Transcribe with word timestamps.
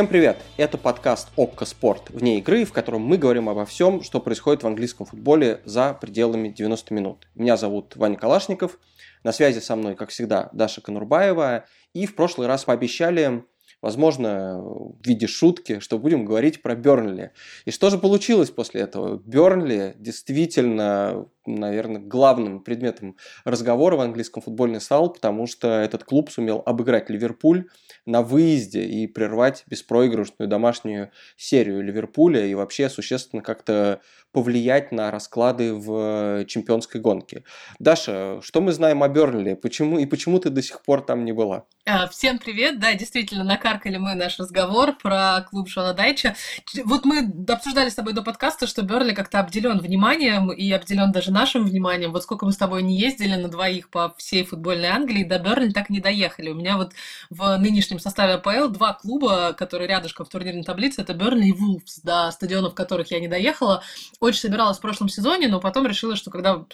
Всем 0.00 0.08
привет! 0.08 0.38
Это 0.56 0.78
подкаст 0.78 1.28
«Окко 1.36 1.66
Спорт» 1.66 2.08
вне 2.08 2.38
игры, 2.38 2.64
в 2.64 2.72
котором 2.72 3.02
мы 3.02 3.18
говорим 3.18 3.50
обо 3.50 3.66
всем, 3.66 4.02
что 4.02 4.18
происходит 4.18 4.62
в 4.62 4.66
английском 4.66 5.04
футболе 5.04 5.60
за 5.66 5.92
пределами 5.92 6.48
90 6.48 6.94
минут. 6.94 7.28
Меня 7.34 7.58
зовут 7.58 7.96
Ваня 7.96 8.16
Калашников, 8.16 8.78
на 9.24 9.32
связи 9.32 9.58
со 9.58 9.76
мной, 9.76 9.96
как 9.96 10.08
всегда, 10.08 10.48
Даша 10.54 10.80
Конурбаева, 10.80 11.66
и 11.92 12.06
в 12.06 12.14
прошлый 12.14 12.48
раз 12.48 12.64
пообещали 12.64 13.44
возможно, 13.82 14.60
в 14.60 14.96
виде 15.04 15.26
шутки, 15.26 15.80
что 15.80 15.98
будем 15.98 16.24
говорить 16.24 16.62
про 16.62 16.74
Бернли. 16.74 17.32
И 17.64 17.70
что 17.70 17.90
же 17.90 17.98
получилось 17.98 18.50
после 18.50 18.82
этого? 18.82 19.20
Бернли 19.24 19.94
действительно, 19.98 21.26
наверное, 21.46 22.00
главным 22.00 22.60
предметом 22.60 23.16
разговора 23.44 23.96
в 23.96 24.00
английском 24.00 24.42
футболе 24.42 24.80
стал, 24.80 25.12
потому 25.12 25.46
что 25.46 25.68
этот 25.68 26.04
клуб 26.04 26.30
сумел 26.30 26.62
обыграть 26.66 27.10
Ливерпуль 27.10 27.68
на 28.06 28.22
выезде 28.22 28.82
и 28.82 29.06
прервать 29.06 29.64
беспроигрышную 29.66 30.48
домашнюю 30.48 31.10
серию 31.36 31.82
Ливерпуля 31.82 32.44
и 32.44 32.54
вообще 32.54 32.88
существенно 32.88 33.42
как-то 33.42 34.00
повлиять 34.32 34.92
на 34.92 35.10
расклады 35.10 35.74
в 35.74 36.44
чемпионской 36.46 37.00
гонке. 37.00 37.44
Даша, 37.78 38.40
что 38.42 38.60
мы 38.60 38.72
знаем 38.72 39.02
о 39.02 39.08
Бернли? 39.08 39.54
Почему 39.54 39.98
и 39.98 40.06
почему 40.06 40.38
ты 40.38 40.50
до 40.50 40.62
сих 40.62 40.82
пор 40.82 41.02
там 41.02 41.24
не 41.24 41.32
была? 41.32 41.64
А, 41.86 42.06
всем 42.08 42.38
привет! 42.38 42.78
Да, 42.78 42.94
действительно, 42.94 43.42
накаркали 43.42 43.96
мы 43.96 44.14
наш 44.14 44.38
разговор 44.38 44.96
про 44.96 45.40
клуб 45.50 45.68
Шона 45.68 45.94
Дайча. 45.94 46.36
Вот 46.84 47.04
мы 47.04 47.28
обсуждали 47.48 47.88
с 47.88 47.94
тобой 47.94 48.12
до 48.12 48.22
подкаста, 48.22 48.66
что 48.66 48.82
Берли 48.82 49.12
как-то 49.12 49.40
обделен 49.40 49.78
вниманием 49.78 50.52
и 50.52 50.70
обделен 50.70 51.10
даже 51.10 51.32
нашим 51.32 51.64
вниманием. 51.64 52.12
Вот 52.12 52.22
сколько 52.22 52.46
мы 52.46 52.52
с 52.52 52.56
тобой 52.56 52.82
не 52.82 52.98
ездили 52.98 53.34
на 53.34 53.48
двоих 53.48 53.90
по 53.90 54.14
всей 54.18 54.44
футбольной 54.44 54.90
Англии, 54.90 55.24
до 55.24 55.38
Берли 55.38 55.72
так 55.72 55.90
и 55.90 55.94
не 55.94 56.00
доехали. 56.00 56.50
У 56.50 56.54
меня 56.54 56.76
вот 56.76 56.92
в 57.30 57.56
нынешнем 57.56 57.98
составе 57.98 58.34
АПЛ 58.34 58.68
два 58.68 58.92
клуба, 58.92 59.54
которые 59.54 59.88
рядышком 59.88 60.26
в 60.26 60.28
турнирной 60.28 60.62
таблице, 60.62 61.00
это 61.00 61.14
Берли 61.14 61.48
и 61.48 61.52
Вулфс, 61.52 62.00
до 62.00 62.30
стадионов 62.30 62.74
которых 62.74 63.10
я 63.10 63.18
не 63.18 63.28
доехала. 63.28 63.82
Очень 64.20 64.40
собиралась 64.40 64.78
в 64.78 64.82
прошлом 64.82 65.08
сезоне, 65.08 65.48
но 65.48 65.60
потом 65.60 65.86
решила, 65.86 66.14
что 66.14 66.30
когда 66.30 66.64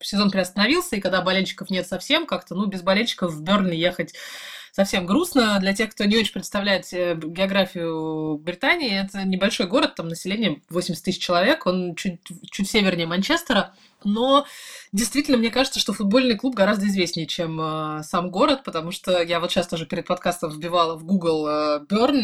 сезон 0.00 0.30
приостановился, 0.30 0.96
и 0.96 1.00
когда 1.00 1.22
болельщиков 1.22 1.70
нет 1.70 1.86
совсем, 1.86 2.26
как-то, 2.26 2.54
ну, 2.54 2.66
без 2.66 2.82
болельщиков 2.82 3.32
в 3.32 3.42
Бернли 3.42 3.74
ехать 3.74 4.14
совсем 4.72 5.06
грустно. 5.06 5.58
Для 5.60 5.74
тех, 5.74 5.90
кто 5.90 6.04
не 6.04 6.16
очень 6.16 6.32
представляет 6.32 6.92
э, 6.92 7.14
географию 7.16 8.38
Британии, 8.38 9.02
это 9.02 9.24
небольшой 9.24 9.66
город, 9.66 9.94
там 9.96 10.08
население 10.08 10.62
80 10.68 11.04
тысяч 11.04 11.22
человек, 11.22 11.66
он 11.66 11.94
чуть, 11.96 12.20
чуть 12.50 12.70
севернее 12.70 13.06
Манчестера, 13.06 13.74
но 14.04 14.46
действительно, 14.92 15.36
мне 15.36 15.50
кажется, 15.50 15.78
что 15.78 15.92
футбольный 15.92 16.36
клуб 16.36 16.54
гораздо 16.54 16.86
известнее, 16.86 17.26
чем 17.26 17.60
э, 17.60 18.02
сам 18.02 18.30
город, 18.30 18.62
потому 18.64 18.90
что 18.90 19.22
я 19.22 19.40
вот 19.40 19.50
сейчас 19.50 19.68
тоже 19.68 19.86
перед 19.86 20.06
подкастом 20.06 20.50
вбивала 20.50 20.96
в 20.96 21.04
Google 21.04 21.46
э, 21.48 21.80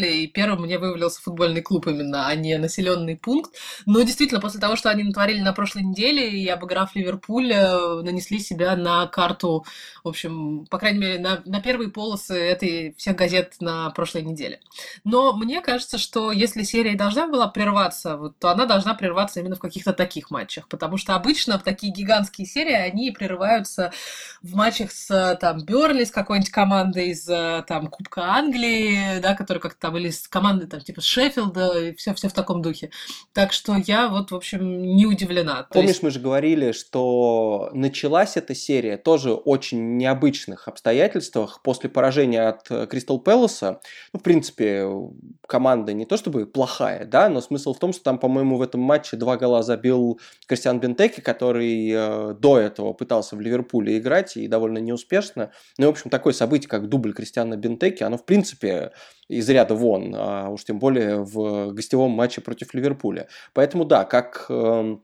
и 0.07 0.27
первым 0.27 0.63
мне 0.63 0.77
вывалился 0.77 1.21
футбольный 1.21 1.61
клуб 1.61 1.87
именно, 1.87 2.27
а 2.27 2.35
не 2.35 2.57
населенный 2.57 3.15
пункт. 3.15 3.55
Но 3.85 4.01
действительно, 4.01 4.41
после 4.41 4.59
того, 4.59 4.75
что 4.75 4.89
они 4.89 5.03
натворили 5.03 5.39
на 5.39 5.53
прошлой 5.53 5.83
неделе, 5.83 6.29
и 6.29 6.47
обыграв 6.47 6.95
Ливерпуль, 6.95 7.51
э, 7.51 8.01
нанесли 8.01 8.39
себя 8.39 8.75
на 8.75 9.07
карту, 9.07 9.65
в 10.03 10.09
общем, 10.09 10.65
по 10.69 10.77
крайней 10.77 10.99
мере, 10.99 11.19
на, 11.19 11.41
на 11.45 11.61
первые 11.61 11.89
полосы 11.89 12.35
этой 12.35 12.93
всех 12.97 13.15
газет 13.15 13.55
на 13.59 13.89
прошлой 13.91 14.23
неделе. 14.23 14.59
Но 15.03 15.33
мне 15.33 15.61
кажется, 15.61 15.97
что 15.97 16.31
если 16.31 16.63
серия 16.63 16.95
должна 16.95 17.27
была 17.27 17.47
прерваться, 17.47 18.17
вот, 18.17 18.37
то 18.39 18.49
она 18.49 18.65
должна 18.65 18.93
прерваться 18.93 19.39
именно 19.39 19.55
в 19.55 19.59
каких-то 19.59 19.93
таких 19.93 20.31
матчах, 20.31 20.67
потому 20.67 20.97
что 20.97 21.15
обычно 21.15 21.59
такие 21.59 21.93
гигантские 21.93 22.47
серии, 22.57 22.73
они 22.73 23.11
прерываются 23.11 23.91
в 24.41 24.55
матчах 24.55 24.91
с 24.91 25.37
там 25.39 25.63
Берли, 25.63 26.05
с 26.05 26.11
какой-нибудь 26.11 26.51
командой 26.51 27.09
из 27.09 27.25
там 27.25 27.87
Кубка 27.87 28.23
Англии, 28.23 29.19
да, 29.19 29.35
которые 29.35 29.61
как-то 29.61 29.79
там, 29.79 29.97
или 29.97 30.09
с 30.09 30.27
командой 30.27 30.67
там 30.67 30.81
типа 30.81 31.01
Шеффилда, 31.01 31.79
и 31.79 31.95
все, 31.95 32.13
все 32.13 32.29
в 32.29 32.33
таком 32.33 32.61
духе. 32.61 32.89
Так 33.33 33.53
что 33.53 33.75
я 33.75 34.07
вот, 34.07 34.31
в 34.31 34.35
общем, 34.35 34.81
не 34.81 35.05
удивлена. 35.05 35.63
То 35.63 35.73
Помнишь, 35.73 35.89
есть... 35.89 36.03
мы 36.03 36.09
же 36.11 36.19
говорили, 36.19 36.71
что 36.71 37.69
началась 37.73 38.37
эта 38.37 38.55
серия 38.55 38.97
тоже 38.97 39.33
очень 39.33 39.97
необычных 39.97 40.67
обстоятельствах 40.67 41.61
после 41.61 41.89
поражения 41.89 42.47
от 42.47 42.67
Кристал 42.89 43.19
Пэласа. 43.19 43.81
Ну, 44.13 44.19
в 44.19 44.23
принципе, 44.23 44.87
команда 45.47 45.93
не 45.93 46.05
то 46.05 46.17
чтобы 46.17 46.45
плохая, 46.47 47.05
да, 47.05 47.29
но 47.29 47.41
смысл 47.41 47.73
в 47.73 47.79
том, 47.79 47.93
что 47.93 48.03
там, 48.03 48.17
по-моему, 48.17 48.57
в 48.57 48.61
этом 48.61 48.81
матче 48.81 49.15
два 49.17 49.37
гола 49.37 49.61
забил 49.61 50.19
Кристиан 50.47 50.79
Бентеки, 50.79 51.21
который 51.21 51.67
который 51.67 51.91
э, 51.91 52.33
до 52.47 52.57
этого 52.57 52.93
пытался 52.93 53.35
в 53.35 53.41
Ливерпуле 53.41 53.97
играть 53.97 54.37
и 54.37 54.47
довольно 54.47 54.77
неуспешно. 54.77 55.51
Ну, 55.77 55.83
и, 55.83 55.87
в 55.87 55.89
общем, 55.89 56.09
такое 56.09 56.31
событие, 56.31 56.69
как 56.69 56.87
дубль 56.87 57.11
Кристиана 57.13 57.57
Бентеки, 57.57 58.03
оно, 58.03 58.17
в 58.17 58.23
принципе, 58.23 58.93
из 59.27 59.49
ряда 59.49 59.75
вон, 59.75 60.15
а 60.15 60.47
уж 60.49 60.63
тем 60.63 60.79
более 60.79 61.25
в 61.25 61.73
гостевом 61.73 62.11
матче 62.11 62.39
против 62.39 62.73
Ливерпуля. 62.73 63.27
Поэтому, 63.53 63.83
да, 63.83 64.05
как 64.05 64.45
э, 64.47 64.95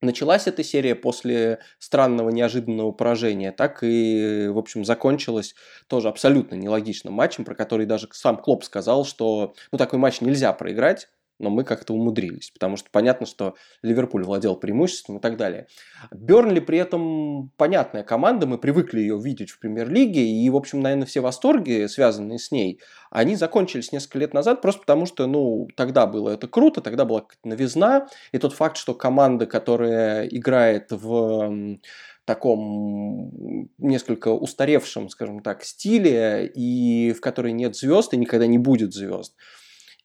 началась 0.00 0.48
эта 0.48 0.64
серия 0.64 0.96
после 0.96 1.60
странного 1.78 2.30
неожиданного 2.30 2.90
поражения, 2.90 3.52
так 3.52 3.84
и, 3.84 4.48
в 4.48 4.58
общем, 4.58 4.84
закончилась 4.84 5.54
тоже 5.86 6.08
абсолютно 6.08 6.56
нелогичным 6.56 7.14
матчем, 7.14 7.44
про 7.44 7.54
который 7.54 7.86
даже 7.86 8.08
сам 8.10 8.38
Клоп 8.38 8.64
сказал, 8.64 9.04
что 9.04 9.54
ну, 9.70 9.78
такой 9.78 10.00
матч 10.00 10.20
нельзя 10.20 10.52
проиграть, 10.52 11.08
но 11.42 11.50
мы 11.50 11.64
как-то 11.64 11.92
умудрились, 11.92 12.50
потому 12.50 12.76
что 12.76 12.88
понятно, 12.90 13.26
что 13.26 13.56
Ливерпуль 13.82 14.24
владел 14.24 14.56
преимуществом 14.56 15.18
и 15.18 15.20
так 15.20 15.36
далее. 15.36 15.66
Бернли 16.10 16.60
при 16.60 16.78
этом 16.78 17.50
понятная 17.56 18.04
команда, 18.04 18.46
мы 18.46 18.58
привыкли 18.58 19.00
ее 19.00 19.18
видеть 19.18 19.50
в 19.50 19.58
премьер-лиге, 19.58 20.24
и, 20.24 20.48
в 20.48 20.56
общем, 20.56 20.80
наверное, 20.80 21.06
все 21.06 21.20
восторги, 21.20 21.86
связанные 21.86 22.38
с 22.38 22.50
ней, 22.50 22.80
они 23.10 23.36
закончились 23.36 23.92
несколько 23.92 24.18
лет 24.18 24.32
назад, 24.32 24.62
просто 24.62 24.80
потому 24.80 25.06
что, 25.06 25.26
ну, 25.26 25.68
тогда 25.76 26.06
было 26.06 26.30
это 26.30 26.48
круто, 26.48 26.80
тогда 26.80 27.04
была 27.04 27.26
новизна, 27.44 28.08
и 28.30 28.38
тот 28.38 28.54
факт, 28.54 28.76
что 28.76 28.94
команда, 28.94 29.46
которая 29.46 30.26
играет 30.26 30.90
в 30.90 31.78
таком 32.24 33.68
несколько 33.78 34.28
устаревшем, 34.28 35.08
скажем 35.08 35.42
так, 35.42 35.64
стиле, 35.64 36.46
и 36.46 37.12
в 37.12 37.20
которой 37.20 37.52
нет 37.52 37.74
звезд 37.76 38.14
и 38.14 38.16
никогда 38.16 38.46
не 38.46 38.58
будет 38.58 38.94
звезд, 38.94 39.34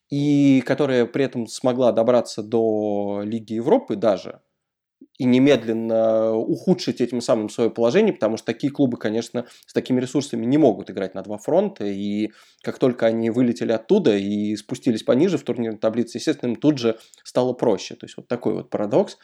и 0.10 0.62
которая 0.66 1.06
при 1.06 1.26
этом 1.26 1.48
смогла 1.48 1.92
добраться 1.92 2.44
до 2.44 3.22
Лиги 3.24 3.54
Европы 3.54 3.96
даже, 3.96 4.42
и 5.18 5.26
немедленно 5.26 6.36
ухудшить 6.36 7.02
этим 7.02 7.22
самым 7.22 7.50
свое 7.50 7.70
положение, 7.70 8.14
потому 8.14 8.38
что 8.38 8.46
такие 8.46 8.72
клубы, 8.72 8.98
конечно, 8.98 9.48
с 9.66 9.74
такими 9.74 10.00
ресурсами 10.00 10.46
не 10.46 10.58
могут 10.58 10.92
играть 10.92 11.16
на 11.16 11.24
два 11.24 11.38
фронта, 11.38 11.86
и 11.86 12.32
как 12.62 12.78
только 12.78 13.08
они 13.08 13.30
вылетели 13.30 13.72
оттуда 13.72 14.16
и 14.16 14.56
спустились 14.56 15.04
пониже 15.04 15.38
в 15.38 15.44
турнирной 15.44 15.80
таблице, 15.80 16.18
естественно, 16.18 16.52
им 16.52 16.56
тут 16.56 16.78
же 16.78 17.00
стало 17.24 17.54
проще. 17.54 17.96
То 17.96 18.06
есть 18.06 18.18
вот 18.18 18.28
такой 18.28 18.54
вот 18.54 18.70
парадокс. 18.70 19.18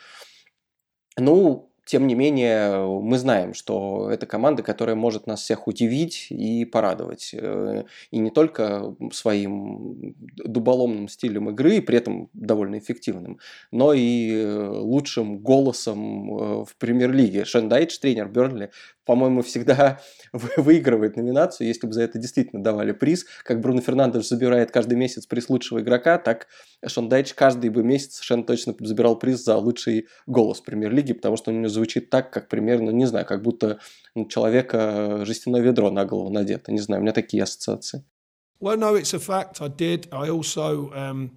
Ну, 1.18 1.73
тем 1.86 2.08
не 2.08 2.16
менее, 2.16 2.88
мы 3.02 3.18
знаем, 3.18 3.54
что 3.54 4.10
это 4.10 4.26
команда, 4.26 4.64
которая 4.64 4.96
может 4.96 5.28
нас 5.28 5.42
всех 5.42 5.68
удивить 5.68 6.28
и 6.30 6.64
порадовать. 6.66 7.32
Э, 7.34 7.84
и 8.12 8.20
не 8.20 8.32
только 8.32 8.96
своим 9.12 10.16
дуболомным 10.38 11.10
стилем 11.10 11.50
игры, 11.50 11.82
при 11.82 11.98
этом 11.98 12.30
довольно 12.34 12.80
эффективным, 12.80 13.40
но 13.72 13.94
и 13.94 14.32
э, 14.32 14.70
лучшим 14.70 15.40
голосом 15.40 16.34
э, 16.34 16.66
в 16.66 16.76
премьер-лиге. 16.78 17.44
Шендайч, 17.44 18.00
тренер 18.00 18.30
Бернли, 18.30 18.72
по-моему, 19.06 19.42
всегда 19.42 20.00
выигрывает 20.32 21.18
номинацию, 21.18 21.68
если 21.68 21.88
бы 21.88 21.94
за 21.94 22.04
это 22.04 22.18
действительно 22.18 22.64
давали 22.64 22.94
приз. 22.94 23.26
Как 23.44 23.60
Бруно 23.60 23.82
Фернандес 23.82 24.30
забирает 24.30 24.72
каждый 24.72 24.96
месяц 24.96 25.26
приз 25.26 25.50
лучшего 25.50 25.80
игрока, 25.80 26.18
так 26.18 26.48
Шон 26.86 27.10
Дайч 27.10 27.34
каждый 27.34 27.70
бы 27.70 27.84
месяц 27.84 28.16
совершенно 28.16 28.44
точно 28.44 28.76
забирал 28.80 29.18
приз 29.18 29.44
за 29.44 29.58
лучший 29.58 30.08
голос 30.26 30.62
премьер-лиги, 30.62 31.14
потому 31.14 31.36
что 31.36 31.52
у 31.52 31.54
него 31.54 31.68
звучит 31.74 32.10
так, 32.10 32.32
как 32.32 32.48
примерно, 32.48 32.92
не 32.92 33.06
знаю, 33.06 33.26
как 33.26 33.42
будто 33.42 33.80
у 34.16 34.26
человека 34.26 35.26
жестяное 35.26 35.62
ведро 35.62 35.90
на 35.90 36.06
голову 36.06 36.30
надето. 36.30 36.72
Не 36.72 36.80
знаю, 36.80 37.02
у 37.02 37.04
меня 37.04 37.14
такие 37.14 37.44
ассоциации. 37.44 38.04
Well, 38.60 38.78
no, 38.78 38.96
it's 38.96 39.14
a 39.14 39.20
fact. 39.20 39.62
I 39.62 39.68
did. 39.68 40.08
I 40.14 40.30
also, 40.30 40.94
um, 40.94 41.32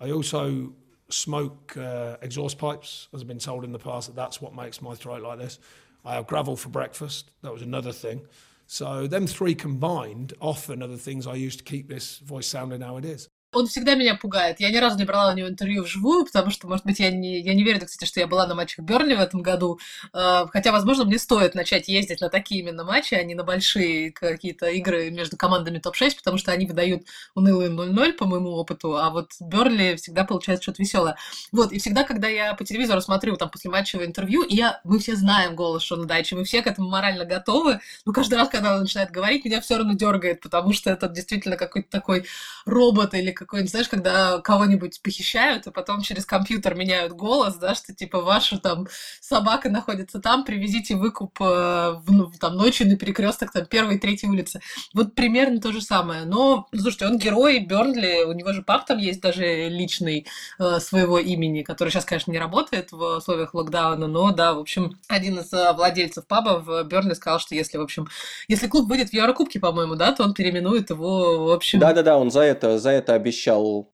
I 0.00 0.10
also 0.10 0.72
smoke 1.10 1.76
uh, 1.76 2.16
exhaust 2.22 2.58
pipes, 2.58 3.08
as 3.12 3.20
I've 3.20 3.28
been 3.28 3.38
told 3.38 3.64
in 3.64 3.70
the 3.70 3.78
past 3.78 4.08
that 4.08 4.16
that's 4.16 4.42
what 4.42 4.52
makes 4.54 4.82
my 4.82 4.94
throat 4.96 5.22
like 5.22 5.38
this. 5.38 5.60
I 6.04 6.14
have 6.14 6.26
gravel 6.26 6.56
for 6.56 6.70
breakfast. 6.70 7.30
That 7.42 7.52
was 7.52 7.62
another 7.62 7.92
thing. 7.92 8.22
So 8.66 9.06
them 9.06 9.26
three 9.26 9.54
combined 9.54 10.32
often 10.40 10.82
are 10.82 10.88
the 10.88 10.98
things 10.98 11.26
I 11.26 11.34
use 11.34 11.56
to 11.56 11.62
keep 11.62 11.88
this 11.88 12.18
voice 12.18 12.46
sounding 12.46 12.80
how 12.80 12.96
it 12.96 13.04
is. 13.04 13.28
Он 13.52 13.66
всегда 13.66 13.94
меня 13.94 14.14
пугает. 14.14 14.60
Я 14.60 14.70
ни 14.70 14.76
разу 14.76 14.98
не 14.98 15.04
брала 15.04 15.32
у 15.32 15.36
него 15.36 15.48
интервью 15.48 15.82
вживую, 15.82 16.24
потому 16.24 16.50
что, 16.50 16.66
может 16.66 16.86
быть, 16.86 17.00
я 17.00 17.10
не, 17.10 17.40
я 17.40 17.52
не 17.54 17.62
верю, 17.62 17.84
кстати, 17.84 18.08
что 18.08 18.18
я 18.18 18.26
была 18.26 18.46
на 18.46 18.54
матчах 18.54 18.84
Бернли 18.84 19.14
в 19.14 19.20
этом 19.20 19.42
году. 19.42 19.78
А, 20.12 20.46
хотя, 20.48 20.72
возможно, 20.72 21.04
мне 21.04 21.18
стоит 21.18 21.54
начать 21.54 21.88
ездить 21.88 22.22
на 22.22 22.30
такие 22.30 22.62
именно 22.62 22.82
матчи, 22.82 23.14
а 23.14 23.22
не 23.22 23.34
на 23.34 23.44
большие 23.44 24.10
какие-то 24.10 24.66
игры 24.68 25.10
между 25.10 25.36
командами 25.36 25.78
топ-6, 25.78 26.16
потому 26.16 26.38
что 26.38 26.50
они 26.50 26.66
выдают 26.66 27.02
унылые 27.34 27.70
0-0 27.70 28.12
по 28.14 28.24
моему 28.24 28.50
опыту, 28.52 28.96
а 28.96 29.10
вот 29.10 29.32
Бернли 29.40 29.96
всегда 29.96 30.24
получается 30.24 30.62
что-то 30.62 30.82
веселое. 30.82 31.16
Вот, 31.52 31.72
и 31.72 31.78
всегда, 31.78 32.04
когда 32.04 32.28
я 32.28 32.54
по 32.54 32.64
телевизору 32.64 33.02
смотрю 33.02 33.36
там 33.36 33.50
после 33.50 33.70
матчевого 33.70 34.06
интервью, 34.06 34.44
и 34.44 34.54
я, 34.54 34.80
мы 34.84 34.98
все 34.98 35.14
знаем 35.14 35.56
голос 35.56 35.82
Шона 35.82 36.06
Дайча, 36.06 36.36
мы 36.36 36.44
все 36.44 36.62
к 36.62 36.66
этому 36.66 36.88
морально 36.88 37.26
готовы, 37.26 37.80
но 38.06 38.12
каждый 38.12 38.36
раз, 38.36 38.48
когда 38.48 38.74
он 38.74 38.80
начинает 38.80 39.10
говорить, 39.10 39.44
меня 39.44 39.60
все 39.60 39.76
равно 39.76 39.92
дергает, 39.92 40.40
потому 40.40 40.72
что 40.72 40.90
это 40.90 41.08
действительно 41.08 41.56
какой-то 41.56 41.90
такой 41.90 42.24
робот 42.64 43.12
или 43.14 43.30
какой-нибудь, 43.42 43.70
знаешь, 43.70 43.88
когда 43.88 44.40
кого-нибудь 44.40 45.00
похищают, 45.02 45.66
а 45.66 45.70
потом 45.70 46.02
через 46.02 46.24
компьютер 46.24 46.74
меняют 46.74 47.12
голос, 47.12 47.56
да, 47.56 47.74
что 47.74 47.94
типа 47.94 48.20
ваша 48.20 48.58
там 48.58 48.88
собака 49.20 49.68
находится 49.68 50.20
там, 50.20 50.44
привезите 50.44 50.96
выкуп 50.96 51.40
э, 51.40 51.44
в, 51.44 52.04
ну, 52.08 52.30
там 52.38 52.56
ночью 52.56 52.88
на 52.88 52.96
перекресток 52.96 53.52
там 53.52 53.66
первой, 53.66 53.98
третьей 53.98 54.28
улицы. 54.28 54.60
Вот 54.94 55.14
примерно 55.14 55.60
то 55.60 55.72
же 55.72 55.80
самое. 55.80 56.24
Но, 56.24 56.68
слушайте, 56.74 57.06
он 57.06 57.18
герой 57.18 57.58
Бернли, 57.60 58.24
у 58.24 58.32
него 58.32 58.52
же 58.52 58.62
пап 58.62 58.86
там 58.86 58.98
есть 58.98 59.20
даже 59.20 59.68
личный 59.68 60.26
э, 60.58 60.80
своего 60.80 61.18
имени, 61.18 61.62
который 61.62 61.90
сейчас, 61.90 62.04
конечно, 62.04 62.30
не 62.30 62.38
работает 62.38 62.92
в 62.92 63.16
условиях 63.16 63.54
локдауна, 63.54 64.06
но 64.06 64.30
да, 64.32 64.54
в 64.54 64.60
общем, 64.60 64.98
один 65.08 65.40
из 65.40 65.52
э, 65.52 65.72
владельцев 65.72 66.26
паба 66.26 66.62
в 66.64 66.84
Бернли 66.84 67.14
сказал, 67.14 67.40
что 67.40 67.54
если, 67.54 67.78
в 67.78 67.82
общем, 67.82 68.08
если 68.48 68.68
клуб 68.68 68.88
выйдет 68.88 69.10
в 69.10 69.12
Еврокубке, 69.12 69.60
по-моему, 69.60 69.94
да, 69.96 70.12
то 70.12 70.22
он 70.22 70.34
переименует 70.34 70.90
его, 70.90 71.46
в 71.46 71.50
общем... 71.50 71.78
Да-да-да, 71.80 72.16
он 72.16 72.30
за 72.30 72.40
это, 72.40 72.78
за 72.78 72.90
это 72.90 73.14
обещал 73.14 73.31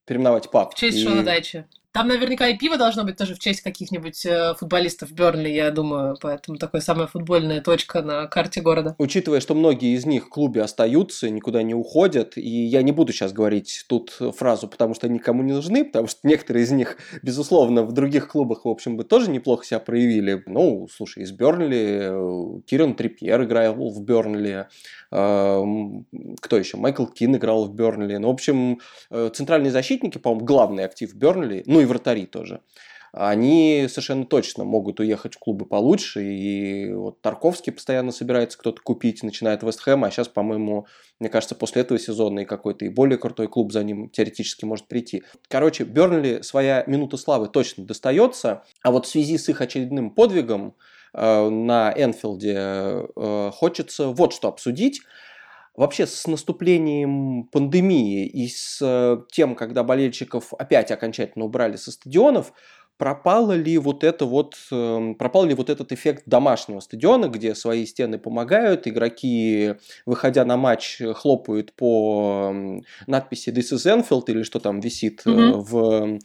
переименовать 0.04 0.50
паб. 0.50 0.74
В 0.74 0.78
честь 0.78 0.98
и... 0.98 1.04
Шона 1.04 1.22
Дайча. 1.22 1.66
Там 1.92 2.08
наверняка 2.08 2.48
и 2.48 2.56
пиво 2.56 2.76
должно 2.76 3.04
быть 3.04 3.16
тоже 3.16 3.34
в 3.34 3.38
честь 3.38 3.62
каких-нибудь 3.62 4.26
э, 4.26 4.54
футболистов 4.58 5.10
Бернли, 5.12 5.48
я 5.48 5.70
думаю, 5.70 6.16
поэтому 6.20 6.58
такая 6.58 6.82
самая 6.82 7.06
футбольная 7.06 7.62
точка 7.62 8.02
на 8.02 8.26
карте 8.26 8.60
города. 8.60 8.94
Учитывая, 8.98 9.40
что 9.40 9.54
многие 9.54 9.94
из 9.96 10.04
них 10.04 10.26
в 10.26 10.28
клубе 10.28 10.62
остаются, 10.62 11.30
никуда 11.30 11.62
не 11.62 11.74
уходят, 11.74 12.36
и 12.36 12.48
я 12.48 12.82
не 12.82 12.92
буду 12.92 13.12
сейчас 13.12 13.32
говорить 13.32 13.86
тут 13.88 14.18
фразу, 14.36 14.68
потому 14.68 14.92
что 14.92 15.08
никому 15.08 15.42
не 15.42 15.54
нужны, 15.54 15.82
потому 15.82 16.08
что 16.08 16.20
некоторые 16.24 16.64
из 16.64 16.70
них, 16.72 16.98
безусловно, 17.22 17.84
в 17.84 17.92
других 17.92 18.28
клубах, 18.28 18.66
в 18.66 18.68
общем, 18.68 18.98
бы 18.98 19.04
тоже 19.04 19.30
неплохо 19.30 19.64
себя 19.64 19.80
проявили. 19.80 20.42
Ну, 20.46 20.88
слушай, 20.94 21.22
из 21.22 21.32
Бернли 21.32 22.00
э, 22.02 22.60
Киран 22.66 22.96
Трипьер 22.96 23.42
играл 23.44 23.90
в 23.90 24.02
Бернли, 24.02 24.68
э, 25.10 25.64
кто 26.42 26.58
еще? 26.58 26.76
Майкл 26.76 27.06
Кин 27.06 27.36
играл 27.36 27.64
в 27.64 27.74
Бернли. 27.74 28.18
Ну, 28.18 28.28
в 28.28 28.32
общем, 28.32 28.80
центральные 29.10 29.70
защитники, 29.70 30.18
по-моему, 30.18 30.44
главный 30.44 30.84
актив 30.84 31.14
Бернли, 31.14 31.62
ну 31.66 31.77
и 31.80 31.84
вратари 31.84 32.26
тоже, 32.26 32.62
они 33.12 33.86
совершенно 33.88 34.26
точно 34.26 34.64
могут 34.64 35.00
уехать 35.00 35.34
в 35.34 35.38
клубы 35.38 35.64
получше. 35.64 36.22
И 36.24 36.92
вот 36.92 37.20
Тарковский 37.22 37.72
постоянно 37.72 38.12
собирается 38.12 38.58
кто-то 38.58 38.82
купить, 38.82 39.22
начинает 39.22 39.62
Вест 39.62 39.80
Хэм, 39.80 40.04
а 40.04 40.10
сейчас, 40.10 40.28
по-моему, 40.28 40.86
мне 41.18 41.28
кажется, 41.28 41.54
после 41.54 41.82
этого 41.82 41.98
сезона 41.98 42.40
и 42.40 42.44
какой-то 42.44 42.84
и 42.84 42.88
более 42.88 43.18
крутой 43.18 43.48
клуб 43.48 43.72
за 43.72 43.82
ним 43.82 44.10
теоретически 44.10 44.64
может 44.64 44.86
прийти. 44.86 45.22
Короче, 45.48 45.84
Бернли 45.84 46.42
своя 46.42 46.84
минута 46.86 47.16
славы 47.16 47.48
точно 47.48 47.84
достается, 47.84 48.64
а 48.82 48.90
вот 48.90 49.06
в 49.06 49.08
связи 49.08 49.38
с 49.38 49.48
их 49.48 49.60
очередным 49.60 50.10
подвигом 50.10 50.74
э, 51.14 51.48
на 51.48 51.92
Энфилде 51.96 52.56
э, 52.56 53.50
хочется 53.54 54.08
вот 54.08 54.32
что 54.34 54.48
обсудить 54.48 55.00
вообще 55.78 56.06
с 56.08 56.26
наступлением 56.26 57.44
пандемии 57.44 58.26
и 58.26 58.48
с 58.48 58.80
э, 58.82 59.18
тем, 59.30 59.54
когда 59.54 59.84
болельщиков 59.84 60.52
опять 60.58 60.90
окончательно 60.90 61.44
убрали 61.44 61.76
со 61.76 61.92
стадионов, 61.92 62.52
пропало 62.96 63.52
ли 63.52 63.78
вот 63.78 64.02
это 64.02 64.24
вот, 64.24 64.56
эм, 64.72 65.14
пропал 65.14 65.44
ли 65.44 65.54
вот 65.54 65.70
этот 65.70 65.92
эффект 65.92 66.24
домашнего 66.26 66.80
стадиона, 66.80 67.28
где 67.28 67.54
свои 67.54 67.86
стены 67.86 68.18
помогают, 68.18 68.88
игроки, 68.88 69.74
выходя 70.04 70.44
на 70.44 70.56
матч, 70.56 71.00
хлопают 71.14 71.72
по 71.74 72.50
эм, 72.50 72.82
надписи 73.06 73.50
This 73.50 73.72
is 73.72 73.86
Enfield 73.86 74.24
или 74.26 74.42
что 74.42 74.58
там 74.58 74.80
висит 74.80 75.22
mm-hmm. 75.24 75.52
в 75.60 76.18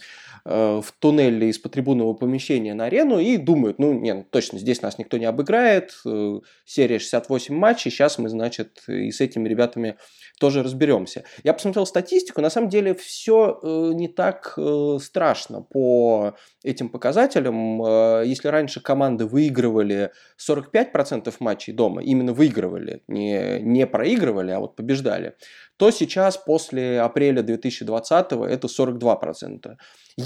в 0.45 0.85
туннеле 0.99 1.49
из-под 1.49 1.71
трибунного 1.71 2.13
помещения 2.13 2.73
на 2.73 2.85
арену 2.85 3.17
и 3.17 3.37
думают, 3.37 3.79
ну, 3.79 3.93
нет, 3.93 4.15
ну, 4.17 4.25
точно, 4.29 4.59
здесь 4.59 4.81
нас 4.81 4.97
никто 4.97 5.17
не 5.17 5.25
обыграет, 5.25 5.93
э, 6.05 6.39
серия 6.65 6.99
68 6.99 7.55
матчей, 7.55 7.91
сейчас 7.91 8.17
мы, 8.17 8.27
значит, 8.27 8.83
и 8.87 9.09
с 9.11 9.21
этими 9.21 9.47
ребятами 9.47 9.95
тоже 10.39 10.61
разберемся. 10.61 11.23
Я 11.43 11.53
посмотрел 11.53 11.85
статистику, 11.85 12.41
на 12.41 12.49
самом 12.49 12.67
деле 12.67 12.93
все 12.93 13.59
э, 13.63 13.91
не 13.93 14.09
так 14.09 14.57
страшно 14.99 15.61
по 15.61 16.35
этим 16.63 16.89
показателям. 16.89 17.81
Если 18.23 18.47
раньше 18.47 18.81
команды 18.81 19.25
выигрывали 19.25 20.11
45% 20.37 21.33
матчей 21.39 21.73
дома, 21.73 22.03
именно 22.03 22.33
выигрывали, 22.33 23.03
не, 23.07 23.59
не 23.61 23.87
проигрывали, 23.87 24.51
а 24.51 24.59
вот 24.59 24.75
побеждали, 24.75 25.35
то 25.77 25.91
сейчас 25.91 26.37
после 26.37 27.01
апреля 27.01 27.41
2020 27.41 28.31
это 28.31 28.67
42%. 28.67 29.75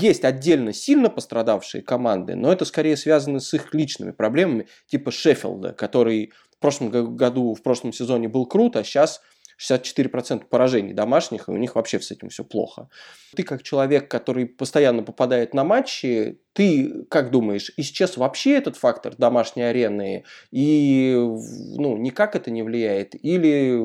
Есть 0.07 0.23
отдельно 0.23 0.71
сильно 0.71 1.09
пострадавшие 1.09 1.81
команды, 1.81 2.35
но 2.35 2.49
это 2.53 2.63
скорее 2.63 2.95
связано 2.95 3.41
с 3.41 3.53
их 3.53 3.73
личными 3.73 4.11
проблемами, 4.11 4.67
типа 4.87 5.11
Шеффилда, 5.11 5.73
который 5.73 6.31
в 6.49 6.59
прошлом 6.59 6.89
году, 7.17 7.53
в 7.53 7.61
прошлом 7.61 7.91
сезоне 7.91 8.29
был 8.29 8.45
крут, 8.45 8.77
а 8.77 8.85
сейчас 8.85 9.19
64% 9.59 10.45
поражений 10.49 10.93
домашних, 10.93 11.47
и 11.47 11.51
у 11.51 11.57
них 11.57 11.75
вообще 11.75 11.99
с 11.99 12.11
этим 12.11 12.29
все 12.29 12.43
плохо. 12.43 12.89
Ты 13.35 13.43
как 13.43 13.63
человек, 13.63 14.09
который 14.09 14.45
постоянно 14.45 15.03
попадает 15.03 15.53
на 15.53 15.63
матчи, 15.63 16.39
ты 16.53 17.05
как 17.09 17.31
думаешь, 17.31 17.71
исчез 17.77 18.17
вообще 18.17 18.55
этот 18.55 18.77
фактор 18.77 19.15
домашней 19.15 19.63
арены, 19.63 20.23
и 20.51 21.13
ну, 21.15 21.97
никак 21.97 22.35
это 22.35 22.51
не 22.51 22.63
влияет? 22.63 23.15
Или, 23.15 23.79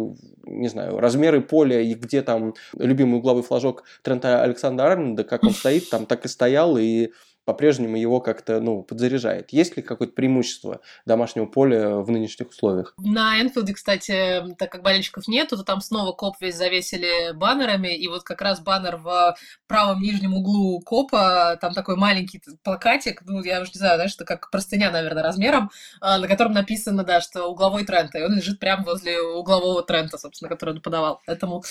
не 0.45 0.69
знаю, 0.69 0.99
размеры 0.99 1.41
поля 1.41 1.81
и 1.81 1.95
где 1.95 2.23
там 2.23 2.55
любимый 2.79 3.19
угловой 3.19 3.43
флажок 3.43 3.85
Трента 4.03 4.43
Александра 4.43 4.85
Арнольда, 4.85 5.25
как 5.25 5.43
он 5.45 5.51
стоит, 5.51 5.89
там 5.91 6.07
так 6.07 6.25
и 6.25 6.29
стоял, 6.29 6.77
и 6.79 7.11
по-прежнему 7.45 7.97
его 7.97 8.21
как-то 8.21 8.61
ну, 8.61 8.83
подзаряжает. 8.83 9.53
Есть 9.53 9.77
ли 9.77 9.83
какое-то 9.83 10.15
преимущество 10.15 10.81
домашнего 11.07 11.47
поля 11.47 11.97
в 11.97 12.11
нынешних 12.11 12.51
условиях? 12.51 12.95
На 12.99 13.41
Энфилде, 13.41 13.75
кстати, 13.75 14.55
так 14.59 14.71
как 14.71 14.83
болельщиков 14.83 15.27
нету, 15.27 15.57
то 15.57 15.65
там 15.65 15.81
снова 15.81 16.13
коп 16.13 16.37
весь 16.41 16.57
завесили 16.57 17.33
баннерами, 17.33 17.97
и 17.97 18.07
вот 18.09 18.23
как 18.23 18.43
раз 18.43 18.61
баннер 18.61 18.97
в 18.97 19.37
правом 19.67 20.01
нижнем 20.01 20.35
углу 20.35 20.81
копа, 20.81 21.59
там 21.61 21.75
такой 21.75 21.97
маленький 21.97 22.41
плакатик, 22.63 23.23
ну, 23.25 23.43
я 23.43 23.61
уже 23.61 23.73
не 23.75 23.79
знаю, 23.79 23.97
знаешь, 23.97 24.15
это 24.15 24.25
как 24.25 24.51
простыня, 24.51 24.91
наверное, 24.91 25.23
размером, 25.23 25.71
а, 26.01 26.19
на 26.19 26.29
котором 26.29 26.53
написано, 26.53 27.05
да, 27.05 27.21
что 27.21 27.47
угловой 27.47 27.85
тренд, 27.85 28.15
и 28.15 28.23
он 28.23 28.35
лежит 28.35 28.61
прямо 28.61 28.85
возле 28.85 29.21
углового 29.21 29.83
тренда, 29.83 30.19
собственно, 30.19 30.49
который 30.49 30.75
он 30.75 30.81
подавал. 30.81 31.21
Поэтому 31.27 31.65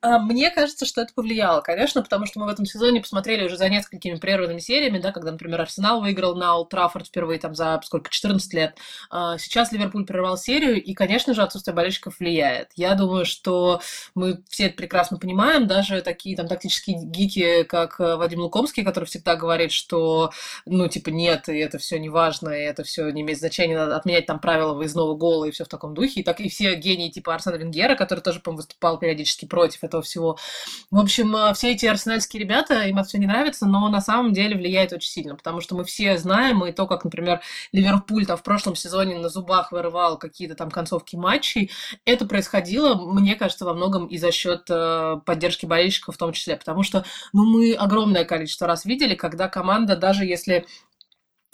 а, 0.00 0.18
мне 0.18 0.50
кажется, 0.50 0.86
что 0.86 1.02
это 1.02 1.12
повлияло, 1.14 1.60
конечно, 1.60 2.02
потому 2.02 2.26
что 2.26 2.40
мы 2.40 2.46
в 2.46 2.50
этом 2.50 2.64
сезоне 2.64 3.00
посмотрели 3.00 3.44
уже 3.44 3.56
за 3.56 3.68
несколькими 3.68 4.16
прерванными 4.16 4.60
сериями, 4.60 4.98
да, 4.98 5.12
когда, 5.18 5.32
например, 5.32 5.60
Арсенал 5.60 6.00
выиграл 6.00 6.34
на 6.34 6.56
Олд 6.56 6.70
Траффорд 6.70 7.06
впервые 7.06 7.38
там 7.38 7.54
за 7.54 7.80
сколько, 7.84 8.10
14 8.10 8.54
лет. 8.54 8.76
А, 9.10 9.38
сейчас 9.38 9.72
Ливерпуль 9.72 10.06
прервал 10.06 10.36
серию, 10.36 10.82
и, 10.82 10.94
конечно 10.94 11.34
же, 11.34 11.42
отсутствие 11.42 11.74
болельщиков 11.74 12.18
влияет. 12.18 12.70
Я 12.76 12.94
думаю, 12.94 13.24
что 13.24 13.80
мы 14.14 14.42
все 14.48 14.66
это 14.66 14.76
прекрасно 14.76 15.18
понимаем, 15.18 15.66
даже 15.66 16.02
такие 16.02 16.36
там 16.36 16.48
тактические 16.48 16.98
гики, 17.04 17.62
как 17.64 18.00
э, 18.00 18.16
Вадим 18.16 18.40
Лукомский, 18.40 18.84
который 18.84 19.04
всегда 19.04 19.36
говорит, 19.36 19.72
что, 19.72 20.30
ну, 20.66 20.88
типа, 20.88 21.10
нет, 21.10 21.48
и 21.48 21.58
это 21.58 21.78
все 21.78 21.98
не 21.98 22.08
важно, 22.08 22.50
и 22.50 22.62
это 22.62 22.84
все 22.84 23.10
не 23.10 23.22
имеет 23.22 23.38
значения, 23.38 23.76
надо 23.76 23.96
отменять 23.96 24.26
там 24.26 24.38
правила 24.38 24.74
выездного 24.74 25.14
гола 25.14 25.44
и 25.46 25.50
все 25.50 25.64
в 25.64 25.68
таком 25.68 25.94
духе. 25.94 26.20
И 26.20 26.22
так 26.22 26.40
и 26.40 26.48
все 26.48 26.74
гении 26.74 27.10
типа 27.10 27.34
Арсена 27.34 27.56
Венгера, 27.56 27.94
который 27.94 28.20
тоже, 28.20 28.40
по 28.40 28.52
выступал 28.52 28.98
периодически 28.98 29.44
против 29.44 29.84
этого 29.84 30.02
всего. 30.02 30.38
В 30.90 30.98
общем, 30.98 31.34
э, 31.36 31.54
все 31.54 31.72
эти 31.72 31.86
арсенальские 31.86 32.42
ребята, 32.42 32.84
им 32.84 32.98
это 32.98 33.08
все 33.08 33.18
не 33.18 33.26
нравится, 33.26 33.66
но 33.66 33.88
на 33.88 34.00
самом 34.00 34.32
деле 34.32 34.56
влияет 34.56 34.92
очень 34.92 35.07
сильно, 35.08 35.34
потому 35.34 35.60
что 35.60 35.74
мы 35.74 35.84
все 35.84 36.16
знаем, 36.18 36.64
и 36.64 36.72
то, 36.72 36.86
как, 36.86 37.04
например, 37.04 37.40
Ливерпуль 37.72 38.26
там 38.26 38.36
в 38.36 38.42
прошлом 38.42 38.76
сезоне 38.76 39.18
на 39.18 39.28
зубах 39.28 39.72
вырывал 39.72 40.18
какие-то 40.18 40.54
там 40.54 40.70
концовки 40.70 41.16
матчей, 41.16 41.70
это 42.04 42.26
происходило, 42.26 42.94
мне 42.94 43.34
кажется, 43.34 43.64
во 43.64 43.74
многом 43.74 44.06
и 44.06 44.18
за 44.18 44.32
счет 44.32 44.66
э, 44.68 45.20
поддержки 45.24 45.66
болельщиков 45.66 46.14
в 46.14 46.18
том 46.18 46.32
числе, 46.32 46.56
потому 46.56 46.82
что 46.82 47.04
ну, 47.32 47.44
мы 47.44 47.74
огромное 47.74 48.24
количество 48.24 48.66
раз 48.66 48.84
видели, 48.84 49.14
когда 49.14 49.48
команда, 49.48 49.96
даже 49.96 50.24
если 50.24 50.66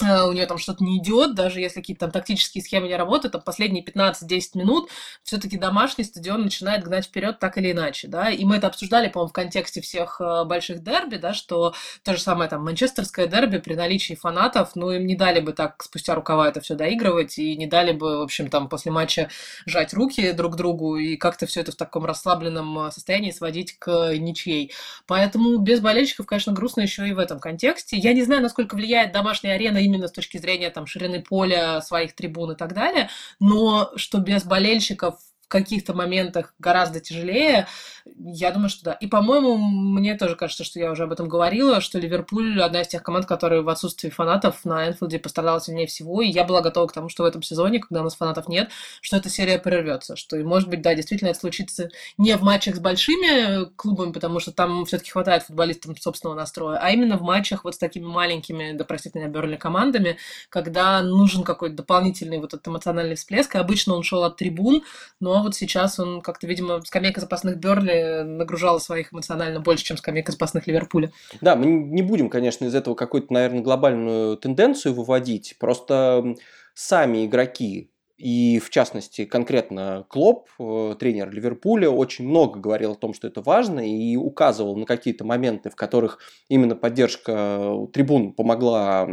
у 0.02 0.32
нее 0.32 0.46
там 0.46 0.58
что-то 0.58 0.82
не 0.82 0.98
идет, 0.98 1.34
даже 1.34 1.60
если 1.60 1.80
какие-то 1.80 2.00
там 2.06 2.10
тактические 2.10 2.64
схемы 2.64 2.88
не 2.88 2.96
работают, 2.96 3.32
там 3.32 3.42
последние 3.42 3.84
15-10 3.84 4.40
минут 4.54 4.90
все-таки 5.22 5.56
домашний 5.56 6.02
стадион 6.02 6.42
начинает 6.42 6.82
гнать 6.84 7.06
вперед 7.06 7.38
так 7.38 7.58
или 7.58 7.70
иначе, 7.70 8.08
да, 8.08 8.28
и 8.30 8.44
мы 8.44 8.56
это 8.56 8.66
обсуждали, 8.66 9.08
по-моему, 9.08 9.28
в 9.30 9.32
контексте 9.32 9.80
всех 9.80 10.20
э, 10.20 10.44
больших 10.44 10.82
дерби, 10.82 11.16
да, 11.16 11.32
что 11.32 11.74
то 12.02 12.14
же 12.16 12.20
самое 12.20 12.50
там 12.50 12.64
манчестерское 12.64 13.28
дерби 13.28 13.58
при 13.58 13.74
наличии 13.74 14.14
фанатов, 14.14 14.74
ну, 14.74 14.90
им 14.90 15.06
не 15.06 15.14
дали 15.14 15.38
бы 15.38 15.52
так 15.52 15.80
спустя 15.84 16.16
рукава 16.16 16.48
это 16.48 16.60
все 16.60 16.74
доигрывать, 16.74 17.38
и 17.38 17.56
не 17.56 17.68
дали 17.68 17.92
бы, 17.92 18.18
в 18.18 18.22
общем, 18.22 18.50
там 18.50 18.68
после 18.68 18.90
матча 18.90 19.30
жать 19.64 19.94
руки 19.94 20.32
друг 20.32 20.56
другу 20.56 20.96
и 20.96 21.16
как-то 21.16 21.46
все 21.46 21.60
это 21.60 21.70
в 21.70 21.76
таком 21.76 22.04
расслабленном 22.04 22.86
э, 22.86 22.90
состоянии 22.90 23.30
сводить 23.30 23.78
к 23.78 24.12
ничьей. 24.16 24.72
Поэтому 25.06 25.58
без 25.58 25.78
болельщиков, 25.78 26.26
конечно, 26.26 26.52
грустно 26.52 26.80
еще 26.80 27.08
и 27.08 27.12
в 27.12 27.20
этом 27.20 27.38
контексте. 27.38 27.96
Я 27.96 28.12
не 28.12 28.24
знаю, 28.24 28.42
насколько 28.42 28.74
влияет 28.74 29.12
домашняя 29.12 29.54
арена 29.54 29.83
именно 29.84 30.08
с 30.08 30.12
точки 30.12 30.38
зрения 30.38 30.70
там, 30.70 30.86
ширины 30.86 31.22
поля, 31.22 31.80
своих 31.80 32.14
трибун 32.14 32.52
и 32.52 32.56
так 32.56 32.74
далее, 32.74 33.10
но 33.40 33.90
что 33.96 34.18
без 34.18 34.44
болельщиков 34.44 35.18
каких-то 35.54 35.94
моментах 35.94 36.54
гораздо 36.58 37.00
тяжелее, 37.00 37.68
я 38.16 38.50
думаю, 38.50 38.68
что 38.68 38.84
да. 38.84 38.92
И, 38.94 39.06
по-моему, 39.06 39.56
мне 39.56 40.16
тоже 40.16 40.34
кажется, 40.36 40.64
что 40.64 40.78
я 40.78 40.90
уже 40.90 41.04
об 41.04 41.12
этом 41.12 41.28
говорила, 41.28 41.80
что 41.80 41.98
Ливерпуль 41.98 42.60
одна 42.60 42.82
из 42.82 42.88
тех 42.88 43.02
команд, 43.02 43.26
которые 43.26 43.62
в 43.62 43.68
отсутствии 43.68 44.10
фанатов 44.10 44.64
на 44.64 44.88
Энфилде 44.88 45.18
пострадала 45.18 45.60
сильнее 45.60 45.86
всего, 45.86 46.20
и 46.20 46.28
я 46.28 46.44
была 46.44 46.60
готова 46.60 46.86
к 46.88 46.92
тому, 46.92 47.08
что 47.08 47.22
в 47.22 47.26
этом 47.26 47.42
сезоне, 47.42 47.78
когда 47.78 48.00
у 48.00 48.04
нас 48.04 48.16
фанатов 48.16 48.48
нет, 48.48 48.70
что 49.00 49.16
эта 49.16 49.30
серия 49.30 49.58
прервется, 49.58 50.16
что, 50.16 50.36
может 50.38 50.68
быть, 50.68 50.82
да, 50.82 50.94
действительно 50.94 51.28
это 51.28 51.38
случится 51.38 51.88
не 52.18 52.36
в 52.36 52.42
матчах 52.42 52.76
с 52.76 52.80
большими 52.80 53.66
клубами, 53.76 54.12
потому 54.12 54.40
что 54.40 54.50
там 54.50 54.84
все-таки 54.86 55.12
хватает 55.12 55.44
футболистам 55.44 55.96
собственного 55.96 56.36
настроя, 56.36 56.78
а 56.82 56.90
именно 56.90 57.16
в 57.16 57.22
матчах 57.22 57.64
вот 57.64 57.76
с 57.76 57.78
такими 57.78 58.04
маленькими, 58.04 58.72
да 58.72 58.84
простите 58.84 59.18
меня, 59.18 59.28
Берли 59.28 59.56
командами, 59.56 60.18
когда 60.48 61.00
нужен 61.02 61.44
какой-то 61.44 61.76
дополнительный 61.76 62.38
вот 62.38 62.54
этот 62.54 62.66
эмоциональный 62.66 63.14
всплеск, 63.14 63.54
и 63.54 63.58
обычно 63.58 63.94
он 63.94 64.02
шел 64.02 64.24
от 64.24 64.36
трибун, 64.36 64.82
но 65.20 65.42
вот 65.44 65.54
сейчас 65.54 65.98
он 66.00 66.20
как-то, 66.20 66.46
видимо, 66.46 66.80
скамейка 66.84 67.20
запасных 67.20 67.58
Берли 67.58 68.24
нагружала 68.24 68.78
своих 68.78 69.12
эмоционально 69.12 69.60
больше, 69.60 69.84
чем 69.84 69.96
скамейка 69.96 70.32
запасных 70.32 70.66
Ливерпуля. 70.66 71.12
Да, 71.40 71.54
мы 71.54 71.66
не 71.66 72.02
будем, 72.02 72.28
конечно, 72.28 72.64
из 72.64 72.74
этого 72.74 72.94
какую-то, 72.94 73.32
наверное, 73.32 73.62
глобальную 73.62 74.36
тенденцию 74.36 74.94
выводить, 74.94 75.56
просто 75.58 76.34
сами 76.74 77.26
игроки 77.26 77.90
и, 78.16 78.60
в 78.60 78.70
частности, 78.70 79.24
конкретно 79.24 80.06
Клоп, 80.08 80.48
э, 80.60 80.94
тренер 80.98 81.32
Ливерпуля, 81.32 81.90
очень 81.90 82.28
много 82.28 82.60
говорил 82.60 82.92
о 82.92 82.96
том, 82.96 83.12
что 83.12 83.26
это 83.26 83.42
важно, 83.42 83.80
и 83.80 84.16
указывал 84.16 84.76
на 84.76 84.86
какие-то 84.86 85.24
моменты, 85.24 85.68
в 85.68 85.74
которых 85.74 86.20
именно 86.48 86.76
поддержка 86.76 87.88
трибун 87.92 88.32
помогла 88.32 89.08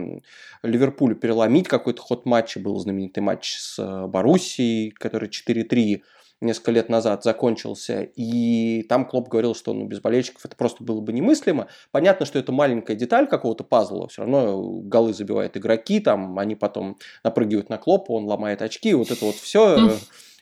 Ливерпулю 0.62 1.16
переломить 1.16 1.68
какой-то 1.68 2.02
ход 2.02 2.28
матча. 2.28 2.60
Был 2.60 2.78
знаменитый 2.78 3.24
матч 3.24 3.56
с 3.58 3.80
э, 3.80 4.08
Боруссией, 4.08 4.92
который 4.92 5.30
4-3 5.30 6.04
несколько 6.42 6.72
лет 6.72 6.90
назад 6.90 7.24
закончился, 7.24 8.02
и 8.02 8.84
там 8.84 9.06
Клоп 9.06 9.30
говорил, 9.30 9.56
что 9.56 9.74
ну, 9.74 9.86
без 9.86 10.00
болельщиков 10.02 10.44
это 10.44 10.56
просто 10.56 10.84
было 10.84 11.00
бы 11.00 11.14
немыслимо. 11.14 11.68
Понятно, 11.92 12.26
что 12.26 12.40
это 12.40 12.52
маленькая 12.52 12.96
деталь 12.96 13.28
какого-то 13.28 13.64
пазла, 13.64 14.08
все 14.08 14.24
равно 14.24 14.62
голы 14.82 15.14
забивают 15.14 15.56
игроки, 15.56 16.00
там 16.00 16.38
они 16.40 16.56
потом 16.56 16.98
напрыгивают 17.24 17.70
на 17.70 17.78
Клопа, 17.78 18.12
он 18.12 18.26
ломает 18.26 18.62
очки, 18.62 18.94
вот 18.94 19.12
это 19.12 19.24
вот 19.24 19.36
все, 19.36 19.92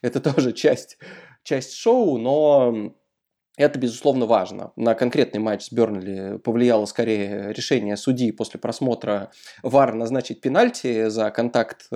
это 0.02 0.22
тоже 0.22 0.54
часть, 0.54 0.98
часть 1.44 1.74
шоу, 1.74 2.18
но 2.18 2.94
это, 3.60 3.78
безусловно, 3.78 4.26
важно. 4.26 4.72
На 4.76 4.96
конкретный 4.96 5.40
матч 5.40 5.66
с 5.66 5.72
Бернли 5.72 6.38
повлияло 6.38 6.86
скорее 6.86 7.52
решение 7.54 7.98
судьи 7.98 8.32
после 8.32 8.60
просмотра 8.60 9.32
ВАР 9.64 9.96
назначить 9.96 10.42
пенальти 10.42 11.10
за 11.10 11.30
контакт 11.32 11.88
э, 11.92 11.96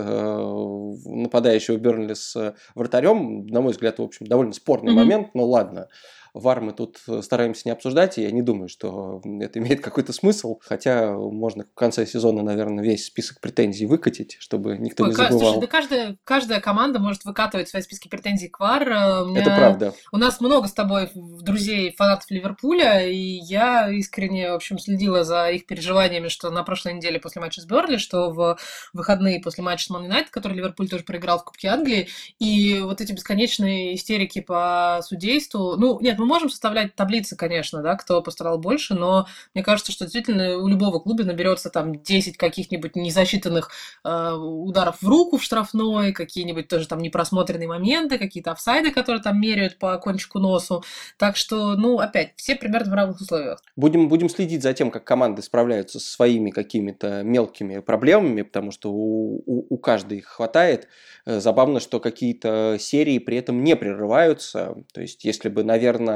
нападающего 1.05 1.77
Бернли 1.77 2.13
с 2.13 2.55
вратарем. 2.75 3.48
На 3.48 3.62
мой 3.62 3.72
взгляд, 3.72 4.00
в 4.00 4.03
общем, 4.03 4.27
довольно 4.27 4.53
спорный 4.53 4.91
mm-hmm. 4.91 4.96
момент, 4.96 5.29
но 5.34 5.46
ладно. 5.46 5.88
ВАР 6.33 6.61
мы 6.61 6.73
тут 6.73 6.99
э, 7.07 7.21
стараемся 7.21 7.63
не 7.65 7.71
обсуждать, 7.71 8.17
и 8.17 8.23
я 8.23 8.31
не 8.31 8.41
думаю, 8.41 8.67
что 8.67 9.21
это 9.39 9.59
имеет 9.59 9.81
какой-то 9.81 10.13
смысл. 10.13 10.59
Хотя 10.61 11.13
можно 11.13 11.65
в 11.65 11.75
конце 11.75 12.05
сезона, 12.05 12.41
наверное, 12.41 12.83
весь 12.83 13.05
список 13.05 13.39
претензий 13.39 13.85
выкатить, 13.85 14.37
чтобы 14.39 14.77
никто 14.77 15.03
Ой, 15.03 15.09
не 15.09 15.15
забывал. 15.15 15.53
Слушай, 15.53 15.61
да 15.61 15.67
каждая, 15.67 16.17
каждая 16.23 16.59
команда 16.59 16.99
может 16.99 17.23
выкатывать 17.25 17.69
свои 17.69 17.81
списки 17.83 18.07
претензий 18.07 18.49
к 18.49 18.59
ВАР. 18.59 18.89
Э, 18.89 19.25
меня... 19.25 19.41
Это 19.41 19.55
правда. 19.55 19.93
У 20.11 20.17
нас 20.17 20.41
много 20.41 20.67
с 20.67 20.73
тобой 20.73 21.11
друзей, 21.13 21.93
фанатов 21.95 22.29
Ливерпуля, 22.31 23.07
и 23.07 23.15
я 23.15 23.91
искренне, 23.91 24.51
в 24.51 24.55
общем, 24.55 24.79
следила 24.79 25.23
за 25.23 25.49
их 25.51 25.67
переживаниями, 25.67 26.29
что 26.29 26.49
на 26.49 26.63
прошлой 26.63 26.93
неделе 26.93 27.19
после 27.19 27.41
матча 27.41 27.61
с 27.61 27.65
Берли, 27.65 27.97
что 27.97 28.31
в 28.31 28.57
выходные 28.93 29.39
после 29.39 29.63
матча 29.63 29.85
с 29.85 29.89
Ман 29.89 30.05
Юнайтед, 30.05 30.31
который 30.31 30.53
Ливерпуль 30.57 30.89
тоже 30.89 31.03
проиграл 31.03 31.39
в 31.39 31.43
Кубке 31.43 31.67
Англии, 31.67 32.07
и 32.39 32.79
вот 32.79 33.01
эти 33.01 33.11
бесконечные 33.11 33.95
истерики 33.95 34.41
по 34.41 34.99
судейству. 35.03 35.75
Ну, 35.77 35.99
нет, 35.99 36.17
мы 36.24 36.27
можем 36.27 36.50
составлять 36.50 36.96
таблицы, 36.96 37.36
конечно, 37.36 37.82
да, 37.82 37.96
кто 37.96 38.22
пострадал 38.22 38.58
больше, 38.58 38.94
но 38.94 39.27
мне 39.53 39.63
кажется, 39.63 39.92
что 39.92 40.06
действительно 40.06 40.58
у 40.58 40.68
любого 40.68 41.00
клуба 41.00 41.24
наберется 41.24 41.70
там 41.70 42.01
10 42.01 42.38
каких-нибудь 42.38 42.96
незасчитанных 42.96 43.70
э, 44.06 44.32
ударов 44.32 45.01
в 45.01 45.08
руку 45.08 45.38
в 45.38 45.44
штрафной, 45.44 46.13
какие-нибудь 46.13 46.70
тоже 46.70 46.88
там 46.88 47.00
непросмотренные 47.00 47.68
моменты, 47.68 48.18
какие-то 48.18 48.51
офсайды, 48.51 48.92
которые 48.92 49.22
там 49.22 49.39
меряют 49.39 49.77
по 49.80 49.98
кончику 49.98 50.39
носу. 50.39 50.84
Так 51.18 51.36
что, 51.36 51.75
ну, 51.75 52.00
опять, 52.00 52.34
все 52.38 52.56
примерно 52.56 52.92
в 52.92 52.94
равных 52.94 53.22
условиях. 53.22 53.62
Будем, 53.75 54.08
будем 54.08 54.30
следить 54.30 54.63
за 54.63 54.74
тем, 54.74 54.92
как 54.92 55.03
команды 55.03 55.42
справляются 55.42 56.00
со 56.00 56.10
своими 56.10 56.51
какими-то 56.51 57.24
мелкими 57.24 57.80
проблемами, 57.80 58.44
потому 58.44 58.72
что 58.72 58.92
у, 58.92 59.44
у, 59.46 59.75
у 59.75 59.77
каждой 59.77 60.20
их 60.20 60.27
хватает. 60.27 60.88
Э, 61.25 61.39
забавно, 61.39 61.80
что 61.80 62.00
какие-то 62.00 62.77
серии 62.80 63.20
при 63.20 63.38
этом 63.38 63.63
не 63.63 63.75
прерываются. 63.75 64.75
То 64.94 65.01
есть, 65.01 65.24
если 65.24 65.50
бы, 65.50 65.63
наверное, 65.63 66.12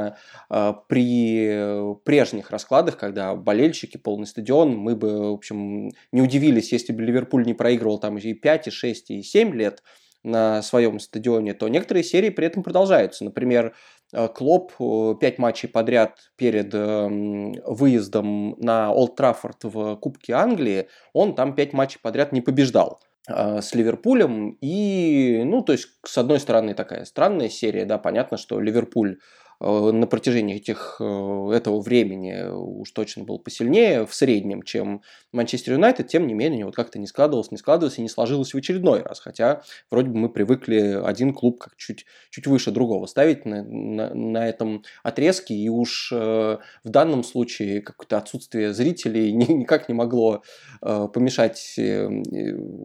э, 0.50 0.72
при 0.88 1.94
прежних 2.04 2.50
раскладах, 2.50 2.96
когда 2.96 3.34
болельщики, 3.34 3.96
полный 3.96 4.26
стадион, 4.26 4.76
мы 4.76 4.96
бы, 4.96 5.30
в 5.30 5.34
общем, 5.34 5.90
не 6.12 6.22
удивились, 6.22 6.72
если 6.72 6.92
бы 6.92 7.02
Ливерпуль 7.02 7.44
не 7.44 7.54
проигрывал 7.54 7.98
там 7.98 8.18
и 8.18 8.34
5, 8.34 8.68
и 8.68 8.70
6, 8.70 9.10
и 9.10 9.22
7 9.22 9.54
лет 9.54 9.82
на 10.24 10.62
своем 10.62 10.98
стадионе, 10.98 11.54
то 11.54 11.68
некоторые 11.68 12.02
серии 12.02 12.30
при 12.30 12.46
этом 12.46 12.62
продолжаются. 12.62 13.24
Например, 13.24 13.74
э, 14.12 14.28
Клоп 14.28 14.72
пять 15.20 15.38
матчей 15.38 15.68
подряд 15.68 16.18
перед 16.36 16.74
эм, 16.74 17.52
выездом 17.64 18.56
на 18.58 18.92
Олд 18.92 19.16
Траффорд 19.16 19.64
в 19.64 19.96
Кубке 19.96 20.32
Англии, 20.34 20.88
он 21.12 21.34
там 21.34 21.54
пять 21.54 21.72
матчей 21.72 22.00
подряд 22.02 22.32
не 22.32 22.40
побеждал. 22.40 23.00
С 23.30 23.74
Ливерпулем. 23.74 24.56
И, 24.62 25.42
ну, 25.44 25.60
то 25.60 25.72
есть, 25.72 25.88
с 26.02 26.16
одной 26.16 26.40
стороны, 26.40 26.72
такая 26.72 27.04
странная 27.04 27.50
серия, 27.50 27.84
да, 27.84 27.98
понятно, 27.98 28.38
что 28.38 28.58
Ливерпуль 28.58 29.18
Э, 29.18 29.47
на 29.60 30.06
протяжении 30.06 30.56
этих, 30.56 30.96
э, 31.00 31.50
этого 31.52 31.80
времени 31.80 32.48
уж 32.48 32.92
точно 32.92 33.24
был 33.24 33.40
посильнее 33.40 34.06
в 34.06 34.14
среднем, 34.14 34.62
чем 34.62 35.02
Манчестер 35.32 35.72
Юнайтед, 35.72 36.06
тем 36.06 36.28
не 36.28 36.34
менее, 36.34 36.64
вот 36.64 36.76
как-то 36.76 36.98
не 37.00 37.08
складывалось, 37.08 37.50
не 37.50 37.56
складывалось 37.56 37.98
и 37.98 38.02
не 38.02 38.08
сложилось 38.08 38.54
в 38.54 38.56
очередной 38.56 39.02
раз. 39.02 39.18
Хотя 39.18 39.62
вроде 39.90 40.10
бы 40.10 40.18
мы 40.18 40.28
привыкли 40.28 41.00
один 41.04 41.34
клуб 41.34 41.58
как 41.58 41.76
чуть, 41.76 42.06
чуть 42.30 42.46
выше 42.46 42.70
другого 42.70 43.06
ставить 43.06 43.46
на, 43.46 43.64
на, 43.64 44.14
на 44.14 44.48
этом 44.48 44.84
отрезке, 45.02 45.54
и 45.54 45.68
уж 45.68 46.12
э, 46.12 46.58
в 46.84 46.88
данном 46.88 47.24
случае 47.24 47.82
какое-то 47.82 48.18
отсутствие 48.18 48.72
зрителей 48.72 49.32
никак 49.32 49.88
не 49.88 49.94
могло 49.94 50.42
помешать 50.80 51.78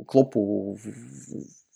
Клопу 0.08 0.77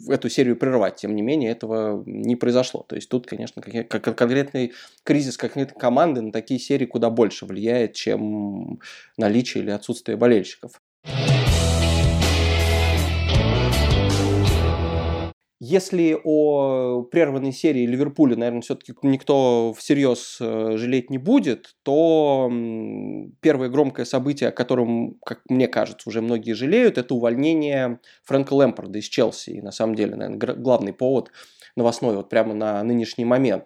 эту 0.08 0.30
серию 0.30 0.58
прервать. 0.58 0.96
Тем 0.98 1.16
не 1.16 1.22
менее, 1.22 1.52
этого 1.52 2.04
не 2.06 2.36
произошло. 2.36 2.86
То 2.88 2.96
есть 2.96 3.10
тут, 3.10 3.28
конечно, 3.28 3.62
как, 3.62 4.16
конкретный 4.16 4.74
кризис 5.04 5.38
конкретной 5.38 5.80
команды 5.80 6.22
на 6.22 6.32
такие 6.32 6.60
серии 6.60 6.86
куда 6.86 7.10
больше 7.10 7.46
влияет, 7.46 7.94
чем 7.94 8.80
наличие 9.18 9.64
или 9.64 9.72
отсутствие 9.72 10.18
болельщиков. 10.18 10.82
Если 15.60 16.16
о 16.24 17.02
прерванной 17.04 17.52
серии 17.52 17.88
Ливерпуля, 17.88 18.36
наверное, 18.36 18.62
все-таки 18.62 18.94
никто 19.02 19.74
всерьез 19.76 20.38
э, 20.40 20.78
жалеть 20.78 21.10
не 21.10 21.18
будет, 21.18 21.76
то 21.82 22.52
первое 23.42 23.68
громкое 23.70 24.06
событие, 24.06 24.50
о 24.50 24.52
котором, 24.52 25.16
как 25.26 25.42
мне 25.50 25.68
кажется, 25.68 26.08
уже 26.10 26.22
многие 26.22 26.54
жалеют, 26.54 27.00
это 27.00 27.16
увольнение 27.16 28.00
Фрэнка 28.26 28.54
Лэмпорда 28.54 29.00
из 29.00 29.06
Челси. 29.06 29.50
И 29.50 29.62
на 29.62 29.72
самом 29.72 29.96
деле, 29.96 30.16
наверное, 30.16 30.56
главный 30.56 30.94
повод 30.94 31.32
новостной 31.76 32.16
вот 32.16 32.30
прямо 32.30 32.54
на 32.54 32.84
нынешний 32.84 33.26
момент. 33.26 33.66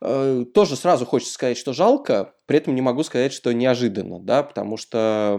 Э, 0.00 0.44
тоже 0.52 0.76
сразу 0.76 1.06
хочется 1.06 1.34
сказать, 1.34 1.56
что 1.56 1.72
жалко, 1.72 2.34
при 2.46 2.58
этом 2.58 2.74
не 2.74 2.82
могу 2.82 3.02
сказать, 3.02 3.32
что 3.32 3.52
неожиданно, 3.52 4.20
да, 4.20 4.42
потому 4.42 4.76
что 4.76 5.38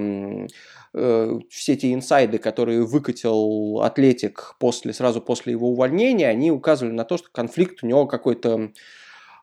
Э, 0.97 1.39
все 1.49 1.75
те 1.75 1.93
инсайды, 1.93 2.37
которые 2.37 2.85
выкатил 2.85 3.81
Атлетик 3.81 4.55
после, 4.59 4.93
сразу 4.93 5.19
после 5.19 5.51
его 5.51 5.69
увольнения, 5.69 6.29
они 6.29 6.51
указывали 6.51 6.93
на 6.93 7.03
то, 7.03 7.17
что 7.17 7.27
конфликт 7.33 7.83
у 7.83 7.87
него 7.87 8.07
какой-то, 8.07 8.55
э, 8.61 8.69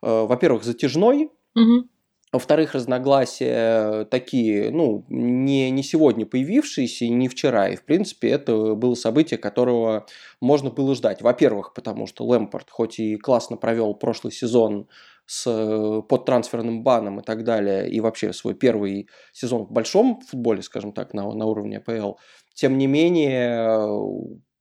во-первых, 0.00 0.64
затяжной, 0.64 1.30
угу. 1.54 1.88
Во-вторых, 2.32 2.72
разногласия 2.72 4.06
такие, 4.06 4.70
ну, 4.70 5.04
не, 5.10 5.70
не 5.70 5.82
сегодня 5.82 6.24
появившиеся 6.24 7.04
и 7.04 7.10
не 7.10 7.28
вчера. 7.28 7.68
И, 7.68 7.76
в 7.76 7.84
принципе, 7.84 8.30
это 8.30 8.74
было 8.74 8.94
событие, 8.94 9.36
которого 9.36 10.06
можно 10.40 10.70
было 10.70 10.94
ждать. 10.94 11.20
Во-первых, 11.20 11.74
потому 11.74 12.06
что 12.06 12.24
Лэмпорт, 12.24 12.70
хоть 12.70 12.98
и 12.98 13.16
классно 13.16 13.58
провел 13.58 13.94
прошлый 13.94 14.32
сезон 14.32 14.88
с 15.26 15.44
э, 15.46 16.02
подтрансферным 16.08 16.82
баном 16.82 17.20
и 17.20 17.22
так 17.22 17.44
далее, 17.44 17.90
и 17.90 18.00
вообще 18.00 18.32
свой 18.32 18.54
первый 18.54 19.10
сезон 19.34 19.66
в 19.66 19.70
большом 19.70 20.22
футболе, 20.22 20.62
скажем 20.62 20.92
так, 20.92 21.12
на, 21.12 21.30
на 21.34 21.44
уровне 21.44 21.78
АПЛ, 21.78 22.14
тем 22.54 22.78
не 22.78 22.86
менее, 22.86 23.78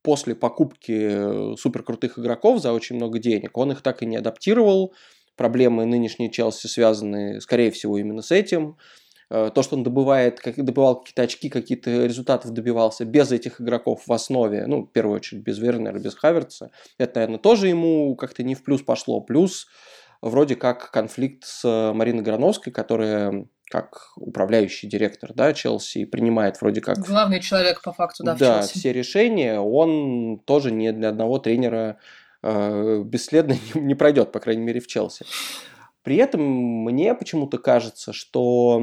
после 0.01 0.35
покупки 0.35 1.55
суперкрутых 1.55 2.19
игроков 2.19 2.61
за 2.61 2.73
очень 2.73 2.97
много 2.97 3.19
денег, 3.19 3.57
он 3.57 3.71
их 3.71 3.81
так 3.81 4.03
и 4.03 4.05
не 4.05 4.17
адаптировал. 4.17 4.93
Проблемы 5.35 5.85
нынешней 5.85 6.31
Челси 6.31 6.67
связаны, 6.67 7.41
скорее 7.41 7.71
всего, 7.71 7.97
именно 7.97 8.21
с 8.21 8.31
этим. 8.31 8.77
то, 9.29 9.61
что 9.61 9.75
он 9.75 9.83
добывает, 9.83 10.39
как, 10.39 10.63
добывал 10.63 10.99
какие-то 10.99 11.21
очки, 11.21 11.49
какие-то 11.49 12.05
результатов 12.05 12.51
добивался 12.51 13.05
без 13.05 13.31
этих 13.31 13.61
игроков 13.61 14.03
в 14.05 14.11
основе, 14.11 14.65
ну, 14.67 14.83
в 14.83 14.91
первую 14.91 15.15
очередь, 15.15 15.43
без 15.43 15.57
Вернера, 15.57 15.99
без 15.99 16.15
Хаверца, 16.15 16.71
это, 16.97 17.19
наверное, 17.19 17.39
тоже 17.39 17.67
ему 17.69 18.15
как-то 18.15 18.43
не 18.43 18.55
в 18.55 18.63
плюс 18.63 18.81
пошло. 18.81 19.21
Плюс 19.21 19.67
вроде 20.21 20.55
как 20.55 20.91
конфликт 20.91 21.45
с 21.45 21.93
Мариной 21.93 22.23
Грановской, 22.23 22.73
которая 22.73 23.47
как 23.71 24.11
управляющий 24.17 24.87
директор, 24.87 25.31
да, 25.33 25.53
Челси, 25.53 26.05
принимает 26.05 26.59
вроде 26.59 26.81
как... 26.81 26.99
Главный 26.99 27.39
человек 27.39 27.81
по 27.81 27.93
факту, 27.93 28.23
да, 28.23 28.35
в 28.35 28.39
да, 28.39 28.61
все 28.63 28.91
решения, 28.91 29.59
он 29.59 30.39
тоже 30.45 30.71
не 30.71 30.91
для 30.91 31.07
одного 31.09 31.39
тренера 31.39 31.97
э, 31.97 32.20
бесследно 32.43 33.53
не, 33.75 33.81
не 33.81 33.95
пройдет, 33.95 34.31
по 34.31 34.39
крайней 34.39 34.63
мере, 34.63 34.79
в 34.79 34.87
Челси. 34.87 35.25
При 36.03 36.15
этом 36.15 36.41
мне 36.41 37.13
почему-то 37.13 37.59
кажется, 37.59 38.11
что 38.11 38.81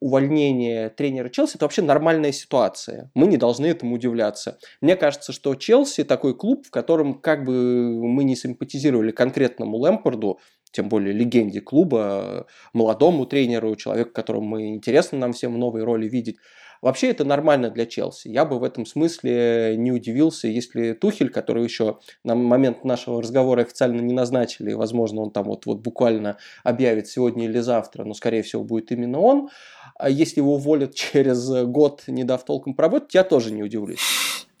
увольнение 0.00 0.88
тренера 0.90 1.28
Челси– 1.28 1.54
это 1.56 1.64
вообще 1.64 1.82
нормальная 1.82 2.32
ситуация. 2.32 3.10
Мы 3.14 3.28
не 3.28 3.36
должны 3.36 3.66
этому 3.66 3.94
удивляться. 3.94 4.58
Мне 4.80 4.96
кажется, 4.96 5.32
что 5.32 5.54
Челси– 5.54 6.02
такой 6.04 6.36
клуб, 6.36 6.66
в 6.66 6.70
котором 6.70 7.20
как 7.20 7.44
бы 7.44 8.04
мы 8.04 8.24
не 8.24 8.34
симпатизировали 8.34 9.12
конкретному 9.12 9.76
Лэмпорду, 9.76 10.40
тем 10.72 10.88
более 10.88 11.12
легенде 11.12 11.60
клуба, 11.60 12.46
молодому 12.72 13.26
тренеру, 13.26 13.76
человеку, 13.76 14.12
которому 14.12 14.46
мы 14.46 14.68
интересно 14.68 15.18
нам 15.18 15.32
всем 15.32 15.54
в 15.54 15.58
новой 15.58 15.84
роли 15.84 16.08
видеть. 16.08 16.36
Вообще 16.82 17.10
это 17.10 17.24
нормально 17.24 17.70
для 17.70 17.84
Челси. 17.84 18.28
Я 18.28 18.44
бы 18.44 18.58
в 18.58 18.64
этом 18.64 18.86
смысле 18.86 19.74
не 19.76 19.92
удивился, 19.92 20.48
если 20.48 20.92
Тухель, 20.92 21.30
который 21.30 21.62
еще 21.62 21.98
на 22.24 22.34
момент 22.34 22.84
нашего 22.84 23.20
разговора 23.20 23.62
официально 23.62 24.00
не 24.00 24.14
назначили, 24.14 24.72
возможно, 24.72 25.20
он 25.22 25.30
там 25.30 25.44
вот, 25.44 25.66
вот 25.66 25.80
буквально 25.80 26.38
объявит 26.64 27.06
сегодня 27.06 27.44
или 27.44 27.58
завтра, 27.58 28.04
но 28.04 28.14
скорее 28.14 28.42
всего 28.42 28.64
будет 28.64 28.92
именно 28.92 29.20
он, 29.20 29.50
а 29.96 30.08
если 30.08 30.40
его 30.40 30.54
уволят 30.54 30.94
через 30.96 31.48
год, 31.66 32.04
не 32.06 32.24
дав 32.24 32.42
толком 32.44 32.74
поработать, 32.74 33.14
я 33.14 33.24
тоже 33.24 33.52
не 33.52 33.62
удивлюсь 33.62 34.00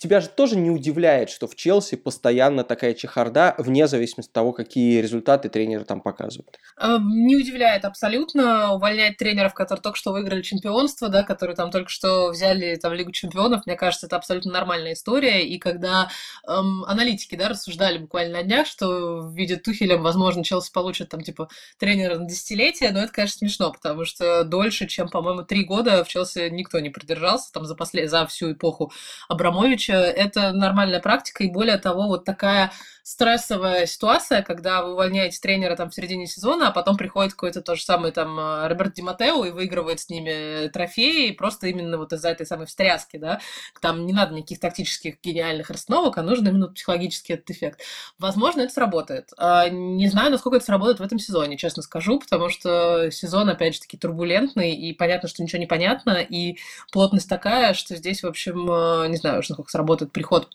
тебя 0.00 0.20
же 0.20 0.28
тоже 0.28 0.56
не 0.56 0.70
удивляет, 0.70 1.28
что 1.28 1.46
в 1.46 1.54
Челси 1.54 1.96
постоянно 1.96 2.64
такая 2.64 2.94
чехарда, 2.94 3.54
вне 3.58 3.86
зависимости 3.86 4.30
от 4.30 4.32
того, 4.32 4.52
какие 4.52 5.00
результаты 5.00 5.50
тренеры 5.50 5.84
там 5.84 6.00
показывают? 6.00 6.58
Эм, 6.80 7.06
не 7.26 7.36
удивляет 7.36 7.84
абсолютно. 7.84 8.72
Увольнять 8.72 9.18
тренеров, 9.18 9.52
которые 9.52 9.82
только 9.82 9.98
что 9.98 10.12
выиграли 10.12 10.40
чемпионство, 10.40 11.10
да, 11.10 11.22
которые 11.22 11.54
там 11.54 11.70
только 11.70 11.90
что 11.90 12.30
взяли 12.30 12.76
там 12.76 12.94
Лигу 12.94 13.12
чемпионов, 13.12 13.66
мне 13.66 13.76
кажется, 13.76 14.06
это 14.06 14.16
абсолютно 14.16 14.52
нормальная 14.52 14.94
история. 14.94 15.46
И 15.46 15.58
когда 15.58 16.08
эм, 16.48 16.82
аналитики, 16.84 17.34
да, 17.34 17.50
рассуждали 17.50 17.98
буквально 17.98 18.38
на 18.38 18.42
днях, 18.42 18.66
что 18.66 19.20
в 19.20 19.34
виде 19.34 19.56
Тухеля, 19.56 19.98
возможно, 19.98 20.42
Челси 20.42 20.72
получит 20.72 21.10
там, 21.10 21.20
типа, 21.20 21.50
тренера 21.78 22.18
на 22.18 22.26
десятилетие, 22.26 22.90
но 22.92 23.00
это, 23.00 23.12
конечно, 23.12 23.38
смешно, 23.38 23.70
потому 23.70 24.06
что 24.06 24.44
дольше, 24.44 24.86
чем, 24.86 25.10
по-моему, 25.10 25.42
три 25.42 25.64
года 25.64 26.02
в 26.04 26.08
Челси 26.08 26.48
никто 26.50 26.80
не 26.80 26.88
продержался 26.88 27.52
там 27.52 27.66
за, 27.66 27.74
послед... 27.74 28.08
за 28.08 28.26
всю 28.26 28.52
эпоху 28.52 28.92
Абрамовича 29.28 29.89
это 29.94 30.52
нормальная 30.52 31.00
практика, 31.00 31.44
и 31.44 31.50
более 31.50 31.78
того, 31.78 32.08
вот 32.08 32.24
такая 32.24 32.72
стрессовая 33.10 33.86
ситуация, 33.86 34.42
когда 34.42 34.82
вы 34.82 34.92
увольняете 34.92 35.40
тренера 35.40 35.74
там 35.74 35.90
в 35.90 35.94
середине 35.94 36.26
сезона, 36.26 36.68
а 36.68 36.70
потом 36.70 36.96
приходит 36.96 37.32
какой-то 37.32 37.60
то 37.60 37.74
же 37.74 37.82
самый 37.82 38.12
там 38.12 38.38
э, 38.38 38.68
Роберт 38.68 38.94
Диматео 38.94 39.44
и 39.44 39.50
выигрывает 39.50 39.98
с 39.98 40.08
ними 40.08 40.68
трофеи, 40.68 41.32
просто 41.32 41.66
именно 41.66 41.98
вот 41.98 42.12
из-за 42.12 42.28
этой 42.28 42.46
самой 42.46 42.66
встряски, 42.66 43.16
да, 43.16 43.40
там 43.80 44.06
не 44.06 44.12
надо 44.12 44.34
никаких 44.34 44.60
тактических 44.60 45.16
гениальных 45.22 45.70
расстановок, 45.70 46.18
а 46.18 46.22
нужен 46.22 46.46
именно 46.46 46.68
психологический 46.68 47.32
этот 47.32 47.50
эффект. 47.50 47.80
Возможно, 48.18 48.60
это 48.60 48.72
сработает. 48.72 49.30
А, 49.36 49.68
не 49.68 50.08
знаю, 50.08 50.30
насколько 50.30 50.58
это 50.58 50.66
сработает 50.66 51.00
в 51.00 51.02
этом 51.02 51.18
сезоне, 51.18 51.56
честно 51.56 51.82
скажу, 51.82 52.20
потому 52.20 52.48
что 52.48 53.10
сезон, 53.10 53.48
опять 53.48 53.74
же 53.74 53.80
таки, 53.80 53.96
турбулентный, 53.96 54.72
и 54.72 54.92
понятно, 54.92 55.28
что 55.28 55.42
ничего 55.42 55.58
не 55.58 55.66
понятно, 55.66 56.18
и 56.20 56.58
плотность 56.92 57.28
такая, 57.28 57.74
что 57.74 57.96
здесь, 57.96 58.22
в 58.22 58.26
общем, 58.26 58.70
э, 58.70 59.08
не 59.08 59.16
знаю, 59.16 59.36
насколько 59.38 59.70
сработает 59.80 60.12
приход 60.12 60.48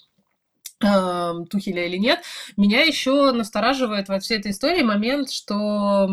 Тухеля 0.80 1.88
или 1.88 1.98
нет. 1.98 2.22
Меня 2.58 2.82
еще 2.84 3.32
настораживает 3.32 4.08
во 4.08 4.20
всей 4.20 4.38
этой 4.38 4.52
истории 4.52 4.84
момент, 4.84 5.32
что 5.32 6.08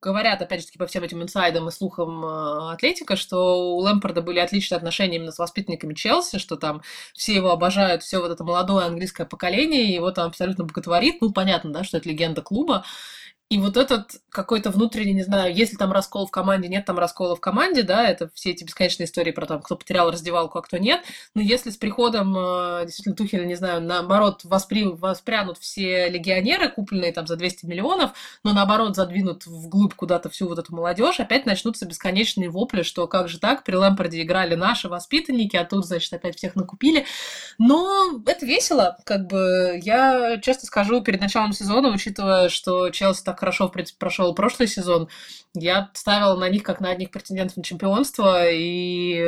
говорят, 0.00 0.42
опять 0.42 0.60
же 0.60 0.66
таки, 0.66 0.78
по 0.78 0.86
всем 0.86 1.02
этим 1.02 1.22
инсайдам 1.22 1.66
и 1.66 1.72
слухам 1.72 2.22
э, 2.22 2.72
Атлетика, 2.74 3.16
что 3.16 3.74
у 3.74 3.78
Лэмпорда 3.78 4.20
были 4.20 4.38
отличные 4.38 4.76
отношения 4.76 5.16
именно 5.16 5.32
с 5.32 5.38
воспитанниками 5.38 5.94
Челси, 5.94 6.38
что 6.38 6.56
там 6.56 6.82
все 7.14 7.34
его 7.34 7.50
обожают, 7.50 8.02
все 8.02 8.20
вот 8.20 8.30
это 8.30 8.44
молодое 8.44 8.84
английское 8.84 9.24
поколение, 9.24 9.94
его 9.94 10.10
там 10.10 10.28
абсолютно 10.28 10.64
боготворит. 10.64 11.22
Ну, 11.22 11.32
понятно, 11.32 11.72
да, 11.72 11.84
что 11.84 11.96
это 11.96 12.08
легенда 12.08 12.42
клуба. 12.42 12.84
И 13.50 13.58
вот 13.58 13.76
этот 13.76 14.12
какой-то 14.30 14.70
внутренний, 14.70 15.12
не 15.12 15.22
знаю, 15.22 15.54
если 15.54 15.76
там 15.76 15.92
раскол 15.92 16.26
в 16.26 16.30
команде, 16.30 16.66
нет 16.68 16.86
там 16.86 16.98
раскола 16.98 17.36
в 17.36 17.40
команде, 17.40 17.82
да, 17.82 18.08
это 18.08 18.30
все 18.34 18.50
эти 18.50 18.64
бесконечные 18.64 19.04
истории 19.04 19.32
про 19.32 19.44
там, 19.44 19.60
кто 19.60 19.76
потерял 19.76 20.10
раздевалку, 20.10 20.58
а 20.58 20.62
кто 20.62 20.78
нет. 20.78 21.02
Но 21.34 21.42
если 21.42 21.68
с 21.68 21.76
приходом 21.76 22.34
э, 22.36 22.84
действительно 22.86 23.14
Тухеля, 23.14 23.44
не 23.44 23.54
знаю, 23.54 23.82
наоборот, 23.82 24.40
воспри... 24.44 24.84
воспрянут 24.84 25.58
все 25.58 26.08
легионеры, 26.08 26.70
купленные 26.70 27.12
там 27.12 27.26
за 27.26 27.36
200 27.36 27.66
миллионов, 27.66 28.12
но 28.44 28.54
наоборот 28.54 28.96
задвинут 28.96 29.46
вглубь 29.46 29.94
куда-то 29.94 30.30
всю 30.30 30.48
вот 30.48 30.58
эту 30.58 30.74
молодежь, 30.74 31.20
опять 31.20 31.44
начнутся 31.44 31.86
бесконечные 31.86 32.48
вопли, 32.48 32.82
что 32.82 33.06
как 33.06 33.28
же 33.28 33.38
так, 33.38 33.62
при 33.62 33.74
Лэмпорде 33.76 34.22
играли 34.22 34.54
наши 34.54 34.88
воспитанники, 34.88 35.56
а 35.56 35.66
тут, 35.66 35.84
значит, 35.84 36.12
опять 36.14 36.38
всех 36.38 36.56
накупили. 36.56 37.04
Но 37.58 38.22
это 38.26 38.46
весело, 38.46 38.96
как 39.04 39.26
бы, 39.26 39.78
я 39.82 40.40
честно 40.40 40.66
скажу, 40.66 41.02
перед 41.02 41.20
началом 41.20 41.52
сезона, 41.52 41.90
учитывая, 41.90 42.48
что 42.48 42.88
Челси 42.88 43.33
так 43.34 43.40
хорошо, 43.40 43.66
в 43.66 43.72
принципе, 43.72 43.98
прошел 43.98 44.32
прошлый 44.34 44.68
сезон, 44.68 45.08
я 45.54 45.90
ставила 45.94 46.36
на 46.36 46.48
них 46.48 46.62
как 46.62 46.80
на 46.80 46.90
одних 46.90 47.10
претендентов 47.10 47.56
на 47.56 47.64
чемпионство, 47.64 48.48
и, 48.48 49.24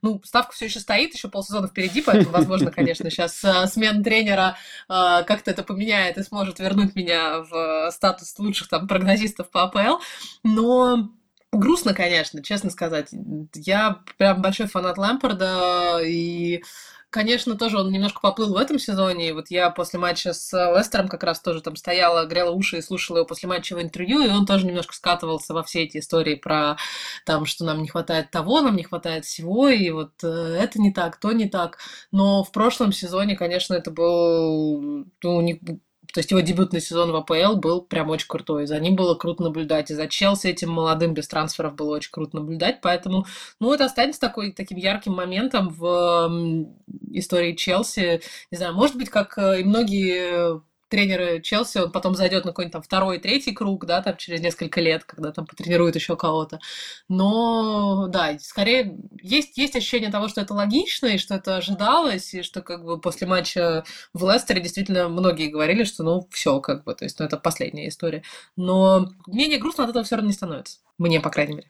ну, 0.00 0.20
ставка 0.24 0.52
все 0.52 0.64
еще 0.64 0.80
стоит, 0.80 1.14
еще 1.14 1.28
полсезона 1.28 1.68
впереди, 1.68 2.00
поэтому, 2.00 2.30
возможно, 2.32 2.70
конечно, 2.70 3.10
сейчас 3.10 3.44
э, 3.44 3.66
смена 3.66 4.02
тренера 4.02 4.56
э, 4.88 5.24
как-то 5.26 5.50
это 5.50 5.62
поменяет 5.62 6.16
и 6.16 6.22
сможет 6.22 6.60
вернуть 6.60 6.94
меня 6.96 7.40
в 7.40 7.90
статус 7.90 8.34
лучших 8.38 8.68
там 8.68 8.88
прогнозистов 8.88 9.50
по 9.50 9.64
АПЛ, 9.64 10.02
но 10.42 11.10
грустно, 11.52 11.92
конечно, 11.92 12.42
честно 12.42 12.70
сказать. 12.70 13.10
Я 13.54 14.00
прям 14.16 14.40
большой 14.40 14.66
фанат 14.66 14.96
Лэмпорда, 14.96 16.00
и 16.02 16.62
Конечно, 17.12 17.56
тоже 17.58 17.78
он 17.78 17.92
немножко 17.92 18.20
поплыл 18.22 18.54
в 18.54 18.56
этом 18.56 18.78
сезоне. 18.78 19.28
И 19.28 19.32
вот 19.32 19.50
я 19.50 19.68
после 19.68 19.98
матча 19.98 20.32
с 20.32 20.50
Лестером 20.74 21.08
как 21.08 21.22
раз 21.24 21.40
тоже 21.40 21.60
там 21.60 21.76
стояла, 21.76 22.24
грела 22.24 22.52
уши 22.52 22.78
и 22.78 22.82
слушала 22.82 23.18
его 23.18 23.26
после 23.26 23.50
матчевого 23.50 23.82
интервью, 23.82 24.24
и 24.24 24.30
он 24.30 24.46
тоже 24.46 24.64
немножко 24.64 24.94
скатывался 24.94 25.52
во 25.52 25.62
все 25.62 25.82
эти 25.82 25.98
истории 25.98 26.36
про 26.36 26.78
там, 27.26 27.44
что 27.44 27.66
нам 27.66 27.82
не 27.82 27.88
хватает 27.88 28.30
того, 28.30 28.62
нам 28.62 28.76
не 28.76 28.84
хватает 28.84 29.26
всего, 29.26 29.68
и 29.68 29.90
вот 29.90 30.12
э, 30.24 30.26
это 30.26 30.80
не 30.80 30.90
так, 30.90 31.18
то 31.18 31.32
не 31.32 31.50
так. 31.50 31.78
Но 32.12 32.44
в 32.44 32.50
прошлом 32.50 32.92
сезоне, 32.92 33.36
конечно, 33.36 33.74
это 33.74 33.90
был 33.90 35.04
ну, 35.22 35.40
не, 35.42 35.60
то 36.12 36.18
есть 36.18 36.30
его 36.30 36.40
дебютный 36.40 36.80
сезон 36.80 37.10
в 37.10 37.16
АПЛ 37.16 37.56
был 37.56 37.80
прям 37.80 38.10
очень 38.10 38.28
крутой. 38.28 38.66
За 38.66 38.78
ним 38.78 38.96
было 38.96 39.14
круто 39.14 39.42
наблюдать. 39.42 39.90
И 39.90 39.94
за 39.94 40.06
Челси 40.06 40.48
этим 40.48 40.70
молодым 40.70 41.14
без 41.14 41.26
трансферов 41.26 41.74
было 41.74 41.96
очень 41.96 42.10
круто 42.10 42.36
наблюдать. 42.36 42.80
Поэтому, 42.82 43.24
ну, 43.60 43.72
это 43.72 43.86
останется 43.86 44.20
такой, 44.20 44.52
таким 44.52 44.76
ярким 44.76 45.14
моментом 45.14 45.70
в 45.70 46.70
истории 47.12 47.54
Челси. 47.54 48.20
Не 48.50 48.58
знаю, 48.58 48.74
может 48.74 48.96
быть, 48.96 49.08
как 49.08 49.38
э, 49.38 49.60
и 49.60 49.64
многие 49.64 50.60
тренеры 50.92 51.40
Челси, 51.40 51.78
он 51.78 51.90
потом 51.90 52.14
зайдет 52.14 52.44
на 52.44 52.50
какой-нибудь 52.50 52.74
там 52.74 52.82
второй, 52.82 53.18
третий 53.18 53.52
круг, 53.52 53.86
да, 53.86 54.02
там 54.02 54.18
через 54.18 54.42
несколько 54.42 54.78
лет, 54.82 55.04
когда 55.04 55.32
там 55.32 55.46
потренирует 55.46 55.94
еще 55.96 56.16
кого-то. 56.18 56.60
Но, 57.08 58.08
да, 58.08 58.38
скорее 58.38 58.98
есть, 59.22 59.56
есть 59.56 59.74
ощущение 59.74 60.10
того, 60.10 60.28
что 60.28 60.42
это 60.42 60.52
логично, 60.52 61.06
и 61.06 61.16
что 61.16 61.34
это 61.34 61.56
ожидалось, 61.56 62.34
и 62.34 62.42
что 62.42 62.60
как 62.60 62.84
бы 62.84 63.00
после 63.00 63.26
матча 63.26 63.84
в 64.12 64.30
Лестере 64.30 64.60
действительно 64.60 65.08
многие 65.08 65.48
говорили, 65.48 65.84
что 65.84 66.02
ну 66.02 66.28
все, 66.30 66.60
как 66.60 66.84
бы, 66.84 66.94
то 66.94 67.04
есть, 67.04 67.18
ну 67.18 67.24
это 67.24 67.38
последняя 67.38 67.88
история. 67.88 68.22
Но 68.56 69.08
мне 69.26 69.56
грустно 69.56 69.84
от 69.84 69.90
этого 69.90 70.04
все 70.04 70.16
равно 70.16 70.28
не 70.28 70.34
становится. 70.34 70.80
Мне, 70.98 71.20
по 71.20 71.30
крайней 71.30 71.54
мере. 71.54 71.68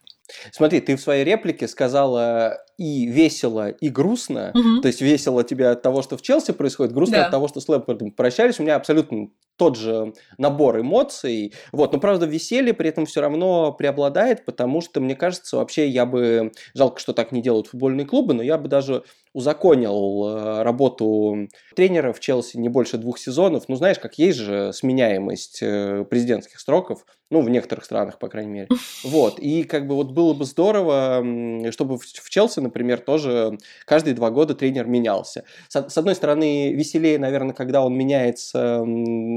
Смотри, 0.51 0.81
ты 0.81 0.97
в 0.97 1.01
своей 1.01 1.23
реплике 1.23 1.69
сказала 1.69 2.62
и 2.77 3.05
весело, 3.05 3.69
и 3.69 3.89
грустно. 3.89 4.51
Угу. 4.53 4.81
То 4.81 4.87
есть 4.87 5.01
весело 5.01 5.43
тебе 5.43 5.69
от 5.69 5.81
того, 5.81 6.01
что 6.01 6.17
в 6.17 6.21
Челси 6.21 6.53
происходит, 6.53 6.93
грустно 6.93 7.17
да. 7.17 7.25
от 7.25 7.31
того, 7.31 7.47
что 7.47 7.61
с 7.61 7.67
Лэмпардом 7.67 8.11
прощались. 8.11 8.59
У 8.59 8.63
меня 8.63 8.75
абсолютно 8.75 9.29
тот 9.57 9.77
же 9.77 10.13
набор 10.37 10.79
эмоций. 10.79 11.53
Вот, 11.71 11.93
но 11.93 11.99
правда 11.99 12.25
веселье 12.25 12.73
при 12.73 12.89
этом 12.89 13.05
все 13.05 13.21
равно 13.21 13.71
преобладает, 13.71 14.45
потому 14.45 14.81
что 14.81 14.99
мне 14.99 15.15
кажется, 15.15 15.57
вообще 15.57 15.87
я 15.87 16.05
бы 16.05 16.51
жалко, 16.73 16.99
что 16.99 17.13
так 17.13 17.31
не 17.31 17.41
делают 17.41 17.67
футбольные 17.67 18.05
клубы, 18.05 18.33
но 18.33 18.43
я 18.43 18.57
бы 18.57 18.67
даже 18.67 19.03
узаконил 19.33 20.27
э, 20.27 20.63
работу 20.63 21.47
тренера 21.75 22.13
в 22.13 22.19
Челси 22.19 22.57
не 22.57 22.69
больше 22.69 22.97
двух 22.97 23.17
сезонов. 23.17 23.67
Ну, 23.67 23.75
знаешь, 23.75 23.99
как 23.99 24.17
есть 24.19 24.37
же 24.37 24.71
сменяемость 24.73 25.59
э, 25.61 26.05
президентских 26.07 26.59
сроков, 26.59 27.05
ну, 27.31 27.41
в 27.41 27.49
некоторых 27.49 27.83
странах, 27.83 28.19
по 28.19 28.27
крайней 28.27 28.51
мере. 28.51 28.67
Вот, 29.03 29.39
и 29.39 29.63
как 29.63 29.87
бы 29.87 29.95
вот 29.95 30.11
было 30.11 30.33
бы 30.33 30.45
здорово, 30.45 31.71
чтобы 31.71 31.97
в 31.97 32.29
Челси, 32.29 32.59
например, 32.59 32.99
тоже 32.99 33.57
каждые 33.85 34.13
два 34.13 34.29
года 34.29 34.55
тренер 34.55 34.85
менялся. 34.85 35.43
С 35.67 35.97
одной 35.97 36.15
стороны, 36.15 36.73
веселее, 36.73 37.19
наверное, 37.19 37.53
когда 37.53 37.83
он 37.83 37.97
меняется 37.97 38.83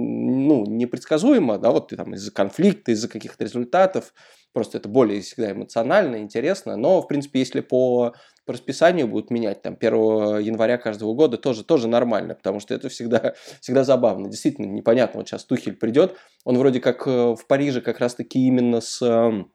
ну, 0.07 0.65
непредсказуемо, 0.67 1.59
да, 1.59 1.71
вот 1.71 1.89
там 1.89 2.15
из-за 2.15 2.33
конфликта, 2.33 2.93
из-за 2.93 3.09
каких-то 3.09 3.45
результатов, 3.45 4.13
просто 4.53 4.79
это 4.79 4.89
более 4.89 5.21
всегда 5.21 5.53
эмоционально, 5.53 6.17
интересно, 6.17 6.77
но, 6.77 7.03
в 7.03 7.09
принципе, 7.09 7.41
если 7.41 7.61
по, 7.61 8.15
по 8.45 8.53
расписанию 8.53 9.09
будут 9.09 9.31
менять 9.31 9.63
там 9.63 9.77
1 9.79 9.93
января 10.39 10.79
каждого 10.79 11.15
года, 11.15 11.37
тоже, 11.37 11.65
тоже 11.65 11.89
нормально, 11.89 12.35
потому 12.35 12.61
что 12.61 12.75
это 12.75 12.89
всегда, 12.89 13.35
всегда 13.61 13.85
забавно, 13.85 14.31
действительно 14.31 14.67
непонятно, 14.67 15.21
вот 15.21 15.29
сейчас 15.29 15.45
Тухель 15.45 15.77
придет, 15.77 16.17
он 16.45 16.57
вроде 16.59 16.81
как 16.81 17.07
э, 17.07 17.11
в 17.11 17.47
Париже 17.47 17.81
как 17.81 17.99
раз-таки 18.01 18.47
именно 18.47 18.81
с 18.81 19.03
эм, 19.03 19.53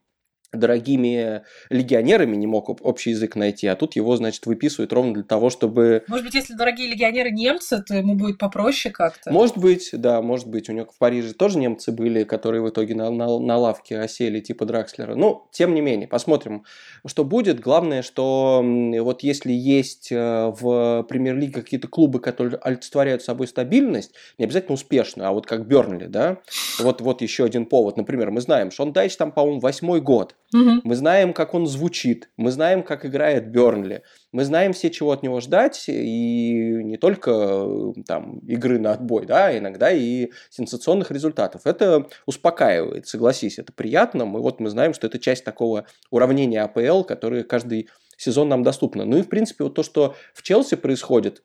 дорогими 0.53 1.43
легионерами 1.69 2.35
не 2.35 2.47
мог 2.47 2.69
общий 2.81 3.11
язык 3.11 3.35
найти, 3.35 3.67
а 3.67 3.75
тут 3.75 3.95
его, 3.95 4.15
значит, 4.17 4.45
выписывают 4.45 4.91
ровно 4.93 5.13
для 5.13 5.23
того, 5.23 5.49
чтобы... 5.49 6.03
Может 6.07 6.25
быть, 6.25 6.35
если 6.35 6.53
дорогие 6.53 6.89
легионеры 6.89 7.31
немцы, 7.31 7.81
то 7.81 7.95
ему 7.95 8.15
будет 8.15 8.37
попроще 8.37 8.93
как-то? 8.93 9.31
Может 9.31 9.57
быть, 9.57 9.89
да, 9.93 10.21
может 10.21 10.47
быть. 10.47 10.69
У 10.69 10.73
него 10.73 10.87
в 10.93 10.97
Париже 10.97 11.33
тоже 11.33 11.57
немцы 11.57 11.91
были, 11.91 12.23
которые 12.23 12.61
в 12.61 12.69
итоге 12.69 12.95
на, 12.95 13.09
на, 13.09 13.39
на 13.39 13.57
лавке 13.57 13.99
осели, 13.99 14.39
типа 14.39 14.65
Дракслера. 14.65 15.15
Ну, 15.15 15.47
тем 15.51 15.73
не 15.73 15.81
менее, 15.81 16.07
посмотрим, 16.07 16.65
что 17.05 17.23
будет. 17.23 17.59
Главное, 17.59 18.01
что 18.01 18.63
вот 18.63 19.23
если 19.23 19.51
есть 19.51 20.11
э, 20.11 20.53
в 20.59 21.03
премьер-лиге 21.07 21.61
какие-то 21.61 21.87
клубы, 21.87 22.19
которые 22.19 22.57
олицетворяют 22.57 23.23
собой 23.23 23.47
стабильность, 23.47 24.13
не 24.37 24.45
обязательно 24.45 24.73
успешно, 24.73 25.27
а 25.27 25.31
вот 25.31 25.45
как 25.45 25.67
Бернли, 25.67 26.05
да, 26.05 26.37
вот, 26.79 27.01
вот 27.01 27.21
еще 27.21 27.45
один 27.45 27.65
повод. 27.65 27.97
Например, 27.97 28.31
мы 28.31 28.41
знаем, 28.41 28.71
что 28.71 28.83
он 28.83 28.93
Дайч 28.93 29.15
там, 29.15 29.31
по-моему, 29.31 29.59
восьмой 29.59 30.01
год. 30.01 30.35
Угу. 30.53 30.81
Мы 30.83 30.95
знаем, 30.95 31.33
как 31.33 31.53
он 31.53 31.65
звучит, 31.65 32.29
мы 32.35 32.51
знаем, 32.51 32.83
как 32.83 33.05
играет 33.05 33.49
Бернли, 33.51 34.03
мы 34.33 34.43
знаем 34.43 34.73
все, 34.73 34.89
чего 34.89 35.11
от 35.11 35.23
него 35.23 35.39
ждать, 35.39 35.85
и 35.87 36.81
не 36.83 36.97
только 36.97 37.67
там 38.05 38.39
игры 38.39 38.77
на 38.77 38.91
отбой, 38.91 39.25
да, 39.25 39.57
иногда 39.57 39.91
и 39.91 40.31
сенсационных 40.49 41.11
результатов. 41.11 41.61
Это 41.65 42.07
успокаивает, 42.25 43.07
согласись, 43.07 43.59
это 43.59 43.71
приятно. 43.71 44.25
Мы 44.25 44.41
вот 44.41 44.59
мы 44.59 44.69
знаем, 44.69 44.93
что 44.93 45.07
это 45.07 45.19
часть 45.19 45.45
такого 45.45 45.85
уравнения 46.09 46.61
АПЛ, 46.63 47.03
которое 47.03 47.43
каждый 47.43 47.89
сезон 48.17 48.49
нам 48.49 48.63
доступно. 48.63 49.05
Ну 49.05 49.17
и, 49.17 49.23
в 49.23 49.29
принципе, 49.29 49.63
вот 49.63 49.75
то, 49.75 49.83
что 49.83 50.15
в 50.33 50.43
Челси 50.43 50.75
происходит, 50.75 51.43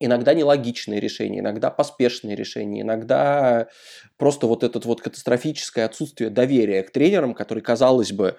иногда 0.00 0.34
нелогичные 0.34 1.00
решения, 1.00 1.40
иногда 1.40 1.70
поспешные 1.70 2.36
решения, 2.36 2.82
иногда 2.82 3.68
просто 4.16 4.46
вот 4.46 4.62
это 4.62 4.78
вот 4.80 5.00
катастрофическое 5.00 5.84
отсутствие 5.84 6.30
доверия 6.30 6.82
к 6.82 6.90
тренерам, 6.90 7.34
который, 7.34 7.62
казалось 7.62 8.12
бы, 8.12 8.36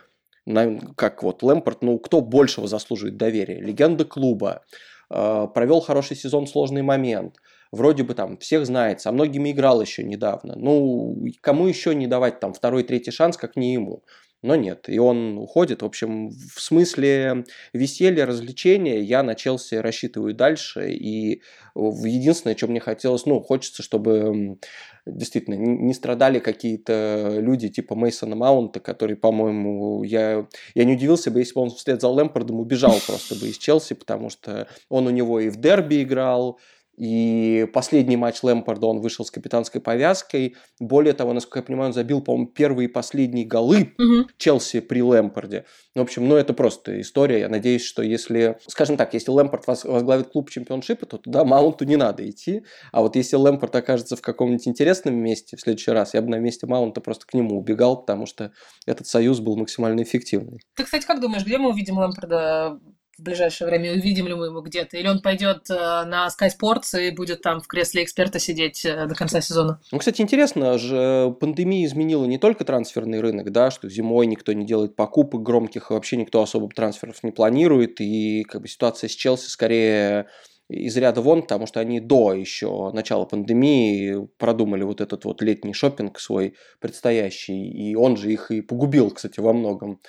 как 0.96 1.24
вот 1.24 1.44
Лэмпорт, 1.44 1.82
ну 1.82 2.00
кто 2.00 2.22
большего 2.22 2.68
заслуживает 2.68 3.18
доверия? 3.18 3.60
Легенда 3.60 4.06
клуба, 4.06 4.64
э, 5.10 5.48
провел 5.54 5.82
хороший 5.82 6.16
сезон, 6.16 6.48
сложный 6.48 6.84
момент, 6.84 7.36
вроде 7.72 8.04
бы 8.04 8.14
там 8.14 8.38
всех 8.38 8.66
знает, 8.66 9.02
со 9.02 9.12
многими 9.12 9.52
играл 9.52 9.82
еще 9.82 10.04
недавно. 10.04 10.56
Ну, 10.56 11.18
кому 11.42 11.68
еще 11.68 11.94
не 11.96 12.08
давать 12.08 12.40
там 12.40 12.54
второй, 12.54 12.84
третий 12.84 13.12
шанс, 13.12 13.36
как 13.36 13.56
не 13.56 13.74
ему? 13.74 14.04
Но 14.44 14.56
нет, 14.56 14.88
и 14.88 15.00
он 15.00 15.40
уходит. 15.40 15.82
В 15.82 15.86
общем, 15.86 16.30
в 16.30 16.62
смысле 16.62 17.44
веселья, 17.74 18.26
развлечения 18.26 19.02
я 19.02 19.24
на 19.24 19.34
Челси 19.34 19.76
рассчитываю 19.76 20.36
дальше. 20.36 20.92
И 20.92 21.42
единственное, 21.76 22.56
что 22.56 22.68
мне 22.68 22.80
хотелось, 22.80 23.26
ну, 23.26 23.42
хочется, 23.42 23.82
чтобы 23.82 24.60
действительно 25.08 25.56
не 25.56 25.94
страдали 25.94 26.38
какие-то 26.38 27.38
люди 27.40 27.70
типа 27.70 27.96
Мейсона 27.96 28.36
Маунта, 28.36 28.80
который, 28.80 29.16
по-моему, 29.16 30.04
я, 30.04 30.48
я 30.76 30.84
не 30.84 30.94
удивился 30.94 31.32
бы, 31.32 31.40
если 31.40 31.54
бы 31.54 31.62
он 31.62 31.70
вслед 31.72 32.02
за 32.02 32.08
Лэмпордом 32.10 32.60
убежал 32.60 32.96
просто 33.08 33.36
бы 33.36 33.50
из 33.50 33.58
Челси, 33.58 33.96
потому 33.96 34.30
что 34.30 34.68
он 34.90 35.08
у 35.08 35.10
него 35.10 35.40
и 35.40 35.50
в 35.50 35.58
дерби 35.58 36.04
играл, 36.04 36.60
и 36.98 37.68
последний 37.74 38.18
матч 38.18 38.42
Лэмпорда 38.42 38.88
он 38.88 39.02
вышел 39.02 39.24
с 39.24 39.30
капитанской 39.30 39.80
повязкой. 39.80 40.56
Более 40.80 41.14
того, 41.14 41.32
насколько 41.32 41.60
я 41.60 41.64
понимаю, 41.64 41.90
он 41.90 41.94
забил, 41.94 42.22
по-моему, 42.22 42.48
первые 42.48 42.90
и 42.90 42.92
последние 42.92 43.46
голы 43.46 43.94
угу. 44.00 44.28
Челси 44.38 44.80
при 44.82 45.04
Лэмпорде. 45.04 45.66
В 45.94 46.02
общем, 46.02 46.28
ну 46.28 46.36
это 46.36 46.54
просто 46.54 47.00
история. 47.00 47.42
Я 47.42 47.50
надеюсь, 47.50 47.84
что 47.84 48.02
если, 48.02 48.58
скажем 48.68 48.98
так, 48.98 49.14
если 49.14 49.30
Лэмпорд 49.30 49.68
возглавит 49.68 50.30
клуб 50.30 50.50
чемпионшипа, 50.50 51.06
то 51.06 51.18
туда 51.18 51.46
Маунту 51.46 51.86
не 51.86 51.98
надо 51.98 52.28
идти. 52.28 52.64
А 52.92 53.02
вот 53.02 53.16
если 53.16 53.36
Лэмпорд 53.36 53.76
окажется 53.76 54.16
в 54.16 54.22
каком-нибудь 54.22 54.68
интересном 54.68 55.16
месте 55.16 55.56
в 55.56 55.62
следующий 55.62 55.92
раз, 55.92 56.16
я 56.16 56.24
бы 56.24 56.30
на 56.30 56.40
месте 56.40 56.66
Маунта 56.66 57.00
просто 57.02 57.28
к 57.28 57.34
нему 57.36 57.60
убегал, 57.60 57.98
потому 57.98 58.26
что 58.26 58.52
этот 58.88 59.06
союз 59.06 59.40
был 59.40 59.56
максимально 59.56 60.02
эффективный. 60.02 60.62
Ты, 60.76 60.84
кстати, 60.84 61.06
как 61.06 61.22
думаешь, 61.22 61.46
где 61.46 61.60
мы 61.60 61.70
увидим 61.70 62.00
Лэмпорда 62.00 62.80
в 63.18 63.24
ближайшее 63.24 63.68
время, 63.68 63.94
увидим 63.94 64.28
ли 64.28 64.36
мы 64.36 64.46
его 64.46 64.62
где-то, 64.62 64.98
или 64.98 65.08
он 65.08 65.22
пойдет 65.22 65.70
э, 65.70 65.74
на 65.74 66.28
Sky 66.28 66.50
Sports 66.50 67.00
и 67.02 67.12
будет 67.12 67.42
там 67.42 67.62
в 67.62 67.68
кресле 67.68 68.04
эксперта 68.04 68.40
сидеть 68.40 68.86
э, 68.86 69.08
до 69.08 69.16
конца 69.16 69.42
сезона. 69.42 69.80
Ну, 69.92 69.98
кстати, 69.98 70.22
интересно 70.22 70.78
же, 70.78 71.36
пандемия 71.40 71.86
изменила 71.86 72.26
не 72.26 72.38
только 72.38 72.64
трансферный 72.64 73.20
рынок, 73.20 73.52
да, 73.52 73.72
что 73.72 73.90
зимой 73.90 74.28
никто 74.28 74.54
не 74.54 74.66
делает 74.66 74.96
покупок 74.96 75.42
громких, 75.42 75.90
вообще 75.90 76.18
никто 76.18 76.42
особо 76.42 76.70
трансферов 76.70 77.24
не 77.24 77.32
планирует, 77.32 78.00
и 78.02 78.44
как 78.44 78.62
бы 78.62 78.68
ситуация 78.68 79.08
с 79.08 79.14
Челси 79.14 79.50
скорее 79.50 80.28
из 80.70 80.98
ряда 80.98 81.22
вон, 81.22 81.44
потому 81.44 81.66
что 81.66 81.80
они 81.80 82.00
до 82.00 82.34
еще 82.34 82.92
начала 82.92 83.26
пандемии 83.26 84.28
продумали 84.38 84.84
вот 84.84 85.00
этот 85.00 85.24
вот 85.26 85.42
летний 85.42 85.74
шопинг 85.74 86.20
свой 86.20 86.56
предстоящий, 86.80 87.70
и 87.70 87.96
он 87.96 88.18
же 88.18 88.32
их 88.32 88.52
и 88.52 88.62
погубил, 88.62 89.12
кстати, 89.12 89.40
во 89.40 89.54
многом. 89.54 90.00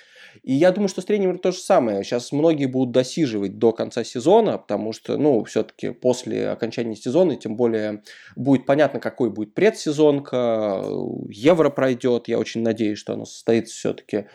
И 0.43 0.53
я 0.53 0.71
думаю, 0.71 0.89
что 0.89 1.01
с 1.01 1.05
тренером 1.05 1.39
то 1.39 1.51
же 1.51 1.59
самое. 1.59 2.03
Сейчас 2.03 2.31
многие 2.31 2.65
будут 2.65 2.91
досиживать 2.91 3.57
до 3.57 3.71
конца 3.71 4.03
сезона, 4.03 4.57
потому 4.57 4.93
что, 4.93 5.17
ну, 5.17 5.43
все-таки 5.45 5.91
после 5.91 6.49
окончания 6.49 6.95
сезона, 6.95 7.35
тем 7.35 7.55
более 7.55 8.03
будет 8.35 8.65
понятно, 8.65 8.99
какой 8.99 9.29
будет 9.31 9.53
предсезонка, 9.53 10.83
Евро 11.29 11.69
пройдет, 11.69 12.27
я 12.27 12.37
очень 12.37 12.61
надеюсь, 12.61 12.99
что 12.99 13.13
оно 13.13 13.25
состоится 13.25 13.75
все-таки 13.75 14.25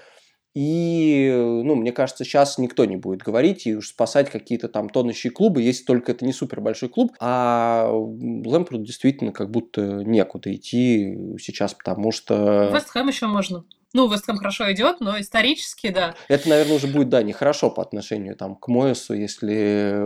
и, 0.54 1.32
ну, 1.34 1.74
мне 1.74 1.90
кажется, 1.90 2.24
сейчас 2.24 2.58
никто 2.58 2.84
не 2.84 2.96
будет 2.96 3.22
говорить 3.22 3.66
и 3.66 3.74
уж 3.74 3.88
спасать 3.88 4.30
какие-то 4.30 4.68
там 4.68 4.88
тонущие 4.88 5.32
клубы, 5.32 5.62
если 5.62 5.84
только 5.84 6.12
это 6.12 6.24
не 6.24 6.32
супер 6.32 6.60
большой 6.60 6.88
клуб. 6.88 7.12
А 7.18 7.90
Лэмпорду 7.92 8.84
действительно 8.84 9.32
как 9.32 9.50
будто 9.50 9.82
некуда 10.04 10.54
идти 10.54 11.36
сейчас, 11.40 11.74
потому 11.74 12.12
что... 12.12 12.70
Вест 12.72 12.94
еще 12.94 13.26
можно. 13.26 13.64
Ну, 13.94 14.08
Вестхэм 14.08 14.38
хорошо 14.38 14.72
идет, 14.72 14.98
но 14.98 15.20
исторически, 15.20 15.90
да. 15.90 16.16
Это, 16.26 16.48
наверное, 16.48 16.74
уже 16.74 16.88
будет, 16.88 17.10
да, 17.10 17.22
нехорошо 17.22 17.70
по 17.70 17.80
отношению 17.80 18.34
там, 18.34 18.56
к 18.56 18.66
Моесу, 18.66 19.14
если 19.14 20.02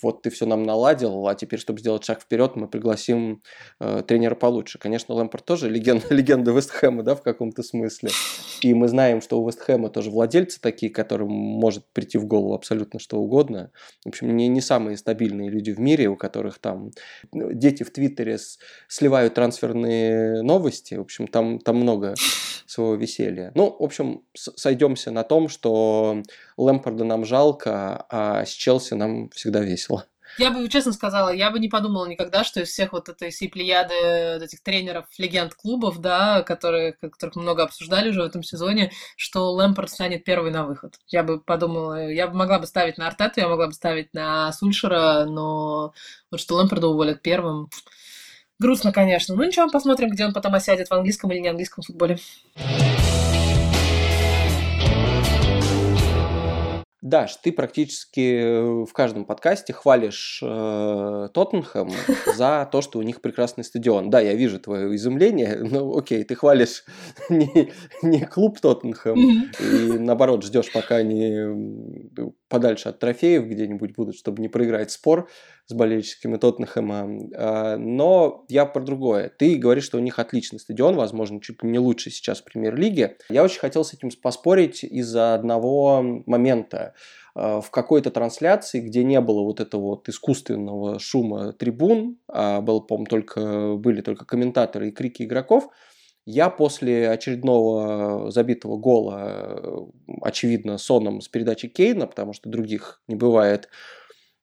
вот 0.00 0.22
ты 0.22 0.30
все 0.30 0.46
нам 0.46 0.62
наладил, 0.62 1.26
а 1.26 1.34
теперь, 1.34 1.58
чтобы 1.58 1.80
сделать 1.80 2.04
шаг 2.04 2.20
вперед, 2.20 2.54
мы 2.54 2.68
пригласим 2.68 3.42
э, 3.80 4.04
тренера 4.06 4.36
получше. 4.36 4.78
Конечно, 4.78 5.12
Лэмпорт 5.16 5.44
тоже 5.44 5.68
легенда, 5.68 6.06
легенда 6.14 6.52
Вестхэма, 6.52 7.02
да, 7.02 7.16
в 7.16 7.22
каком-то 7.22 7.64
смысле. 7.64 8.10
И 8.60 8.72
мы 8.74 8.86
знаем, 8.86 9.20
что 9.20 9.40
у 9.40 9.48
Вестхэма 9.48 9.90
тоже 9.90 10.12
владельцы 10.12 10.60
такие, 10.60 10.92
которым 10.92 11.28
может 11.28 11.84
прийти 11.92 12.18
в 12.18 12.26
голову 12.26 12.54
абсолютно 12.54 13.00
что 13.00 13.18
угодно. 13.18 13.72
В 14.04 14.10
общем, 14.10 14.36
не, 14.36 14.46
не 14.46 14.60
самые 14.60 14.96
стабильные 14.96 15.50
люди 15.50 15.72
в 15.72 15.80
мире, 15.80 16.06
у 16.06 16.14
которых 16.14 16.60
там 16.60 16.92
ну, 17.32 17.52
дети 17.52 17.82
в 17.82 17.90
Твиттере 17.90 18.38
с, 18.38 18.60
сливают 18.86 19.34
трансферные 19.34 20.42
новости. 20.42 20.94
В 20.94 21.00
общем, 21.00 21.26
там, 21.26 21.58
там 21.58 21.78
много 21.78 22.14
своего 22.66 22.94
веселья. 22.94 23.15
Ну, 23.54 23.76
в 23.78 23.82
общем, 23.82 24.22
сойдемся 24.34 25.10
на 25.10 25.24
том, 25.24 25.48
что 25.48 26.22
Лэмпорда 26.56 27.04
нам 27.04 27.24
жалко, 27.24 28.06
а 28.10 28.44
с 28.44 28.50
Челси 28.50 28.94
нам 28.94 29.30
всегда 29.30 29.60
весело. 29.60 30.04
Я 30.38 30.50
бы 30.50 30.68
честно 30.68 30.92
сказала, 30.92 31.30
я 31.30 31.50
бы 31.50 31.58
не 31.58 31.68
подумала 31.68 32.04
никогда, 32.06 32.44
что 32.44 32.60
из 32.60 32.68
всех 32.68 32.92
вот 32.92 33.08
этой 33.08 33.30
всей 33.30 33.48
плеяды 33.48 33.94
этих 34.44 34.62
тренеров, 34.62 35.06
легенд 35.16 35.54
клубов, 35.54 35.98
да, 35.98 36.42
которые, 36.42 36.92
которых 36.92 37.36
много 37.36 37.62
обсуждали 37.62 38.10
уже 38.10 38.22
в 38.22 38.26
этом 38.26 38.42
сезоне, 38.42 38.92
что 39.16 39.52
Лэмпорт 39.52 39.90
станет 39.90 40.24
первый 40.24 40.50
на 40.50 40.66
выход. 40.66 40.96
Я 41.06 41.22
бы 41.22 41.40
подумала, 41.40 42.10
я 42.10 42.26
бы 42.26 42.36
могла 42.36 42.58
бы 42.58 42.66
ставить 42.66 42.98
на 42.98 43.06
Артету, 43.06 43.40
я 43.40 43.48
могла 43.48 43.68
бы 43.68 43.72
ставить 43.72 44.12
на 44.12 44.52
Сульшера, 44.52 45.24
но 45.24 45.94
вот 46.30 46.40
что 46.40 46.56
Лэмпорда 46.56 46.88
уволят 46.88 47.22
первым, 47.22 47.70
Грустно, 48.58 48.90
конечно. 48.90 49.34
Ну 49.34 49.44
ничего, 49.44 49.68
посмотрим, 49.68 50.08
где 50.08 50.24
он 50.24 50.32
потом 50.32 50.54
осядет, 50.54 50.88
в 50.88 50.92
английском 50.92 51.30
или 51.30 51.40
не 51.40 51.48
английском 51.48 51.84
футболе. 51.84 52.18
Даш, 57.06 57.36
ты 57.36 57.52
практически 57.52 58.40
э, 58.40 58.84
в 58.84 58.92
каждом 58.92 59.26
подкасте 59.26 59.72
хвалишь 59.72 60.40
э, 60.42 61.28
Тоттенхэм 61.32 61.90
за 62.36 62.68
то, 62.72 62.82
что 62.82 62.98
у 62.98 63.02
них 63.02 63.20
прекрасный 63.20 63.62
стадион. 63.62 64.10
Да, 64.10 64.18
я 64.18 64.34
вижу 64.34 64.58
твое 64.58 64.92
изумление, 64.96 65.56
но 65.70 65.96
окей, 65.96 66.24
ты 66.24 66.34
хвалишь 66.34 66.82
не, 67.30 67.72
не 68.02 68.24
клуб 68.24 68.58
Тоттенхэм, 68.58 69.18
и 69.20 69.98
наоборот 69.98 70.42
ждешь, 70.42 70.72
пока 70.72 70.96
они 70.96 72.10
подальше 72.48 72.88
от 72.88 72.98
трофеев 72.98 73.46
где-нибудь 73.46 73.94
будут, 73.94 74.16
чтобы 74.16 74.40
не 74.40 74.48
проиграть 74.48 74.90
спор 74.90 75.28
с 75.66 75.72
болельщиками 75.72 76.36
Тоттенхэма. 76.36 77.30
А, 77.34 77.76
но 77.76 78.44
я 78.48 78.66
про 78.66 78.82
другое. 78.82 79.30
Ты 79.36 79.56
говоришь, 79.56 79.84
что 79.84 79.98
у 79.98 80.00
них 80.00 80.18
отличный 80.18 80.60
стадион, 80.60 80.96
возможно, 80.96 81.40
чуть 81.40 81.62
не 81.62 81.78
лучший 81.78 82.12
сейчас 82.12 82.40
в 82.40 82.44
премьер-лиге. 82.44 83.16
Я 83.28 83.44
очень 83.44 83.60
хотел 83.60 83.84
с 83.84 83.92
этим 83.92 84.10
поспорить 84.22 84.84
из-за 84.84 85.34
одного 85.34 86.22
момента. 86.26 86.94
в 87.34 87.66
какой-то 87.70 88.10
трансляции, 88.10 88.80
где 88.80 89.04
не 89.04 89.20
было 89.20 89.42
вот 89.42 89.60
этого 89.60 89.82
вот 89.82 90.08
искусственного 90.08 90.98
шума 90.98 91.52
трибун, 91.52 92.18
а 92.28 92.62
был, 92.62 92.80
по 92.80 93.04
только, 93.04 93.74
были 93.76 94.00
только 94.00 94.24
комментаторы 94.24 94.88
и 94.88 94.92
крики 94.92 95.24
игроков, 95.24 95.68
я 96.26 96.50
после 96.50 97.08
очередного 97.08 98.30
забитого 98.30 98.76
гола, 98.76 99.88
очевидно, 100.20 100.76
соном 100.76 101.20
с 101.20 101.28
передачи 101.28 101.68
Кейна, 101.68 102.06
потому 102.06 102.32
что 102.32 102.50
других 102.50 103.00
не 103.06 103.14
бывает, 103.14 103.68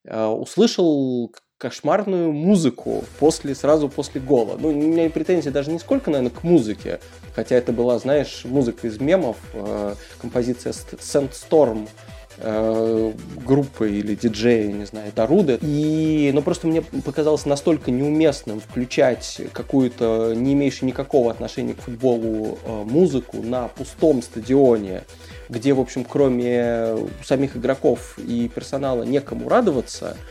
услышал 0.06 1.34
кошмарную 1.64 2.34
музыку 2.34 3.06
после, 3.20 3.56
сразу 3.56 3.88
после 3.88 4.20
гола. 4.20 4.58
Ну, 4.60 4.70
у 4.70 4.72
меня 4.74 5.10
претензии 5.10 5.50
даже 5.50 5.72
не 5.72 5.80
сколько, 5.80 6.12
наверное, 6.12 6.36
к 6.36 6.44
музыке, 6.44 7.00
хотя 7.36 7.56
это 7.56 7.72
была, 7.72 8.00
знаешь, 8.00 8.44
музыка 8.44 8.88
из 8.88 9.00
мемов, 9.00 9.38
э, 9.54 9.96
композиция 10.20 10.74
Sandstorm 10.74 11.88
э, 12.38 13.14
группы 13.46 13.92
или 13.92 14.16
диджея, 14.16 14.72
не 14.72 14.86
знаю, 14.86 15.12
Даруда. 15.16 15.60
И, 15.62 16.32
ну, 16.34 16.42
просто 16.42 16.68
мне 16.68 16.82
показалось 16.82 17.46
настолько 17.46 17.92
неуместным 17.92 18.60
включать 18.60 19.42
какую-то, 19.54 20.34
не 20.36 20.54
имеющую 20.54 20.88
никакого 20.88 21.32
отношения 21.32 21.74
к 21.74 21.82
футболу, 21.82 22.58
э, 22.66 22.84
музыку 22.84 23.42
на 23.42 23.68
пустом 23.68 24.22
стадионе, 24.22 25.04
где, 25.50 25.74
в 25.74 25.80
общем, 25.80 26.06
кроме 26.06 26.96
самих 27.24 27.58
игроков 27.58 28.18
и 28.20 28.48
персонала 28.48 29.04
некому 29.04 29.50
радоваться– 29.50 30.18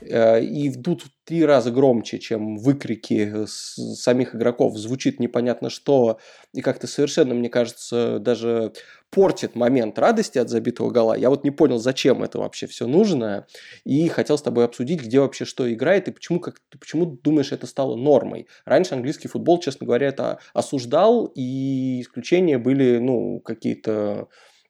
Э, 0.00 0.42
и 0.42 0.68
вдут 0.68 1.02
в 1.02 1.10
три 1.24 1.44
раза 1.44 1.70
громче, 1.70 2.18
чем 2.18 2.58
выкрики 2.58 3.46
самих 3.46 4.34
игроков, 4.34 4.76
звучит 4.76 5.20
непонятно 5.20 5.70
что, 5.70 6.18
и 6.54 6.60
как-то 6.60 6.86
совершенно, 6.86 7.34
мне 7.34 7.48
кажется, 7.48 8.18
даже 8.18 8.72
портит 9.10 9.54
момент 9.54 9.98
радости 9.98 10.38
от 10.38 10.48
забитого 10.48 10.90
гола. 10.90 11.14
Я 11.14 11.30
вот 11.30 11.44
не 11.44 11.50
понял, 11.50 11.78
зачем 11.78 12.22
это 12.22 12.38
вообще 12.38 12.66
все 12.66 12.86
нужно, 12.86 13.46
и 13.84 14.08
хотел 14.08 14.36
с 14.36 14.42
тобой 14.42 14.64
обсудить, 14.64 15.02
где 15.02 15.20
вообще 15.20 15.44
что 15.44 15.72
играет, 15.72 16.08
и 16.08 16.12
почему, 16.12 16.40
как, 16.40 16.60
почему 16.78 17.06
думаешь, 17.06 17.52
это 17.52 17.66
стало 17.66 17.96
нормой. 17.96 18.46
Раньше 18.64 18.94
английский 18.94 19.28
футбол, 19.28 19.60
честно 19.60 19.86
говоря, 19.86 20.08
это 20.08 20.38
осуждал, 20.52 21.32
и 21.34 22.02
исключения 22.02 22.58
были, 22.58 22.98
ну, 22.98 23.40
какие-то 23.40 24.28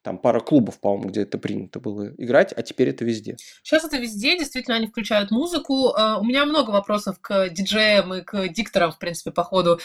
там 0.08 0.16
пара 0.16 0.40
клубов, 0.40 0.80
по-моему, 0.80 1.10
где 1.10 1.20
это 1.20 1.36
принято 1.36 1.80
было 1.80 2.14
играть, 2.16 2.54
а 2.56 2.62
теперь 2.62 2.88
это 2.88 3.04
везде. 3.04 3.36
Сейчас 3.62 3.84
это 3.84 3.98
везде, 3.98 4.38
действительно, 4.38 4.76
они 4.76 4.86
включают 4.86 5.30
музыку. 5.30 5.90
Э, 5.94 6.14
у 6.18 6.24
меня 6.24 6.46
много 6.46 6.70
вопросов 6.70 7.18
к 7.20 7.50
диджеям 7.50 8.14
и 8.14 8.22
к 8.22 8.48
дикторам, 8.48 8.90
в 8.90 8.98
принципе, 8.98 9.32
по 9.32 9.44
ходу, 9.44 9.80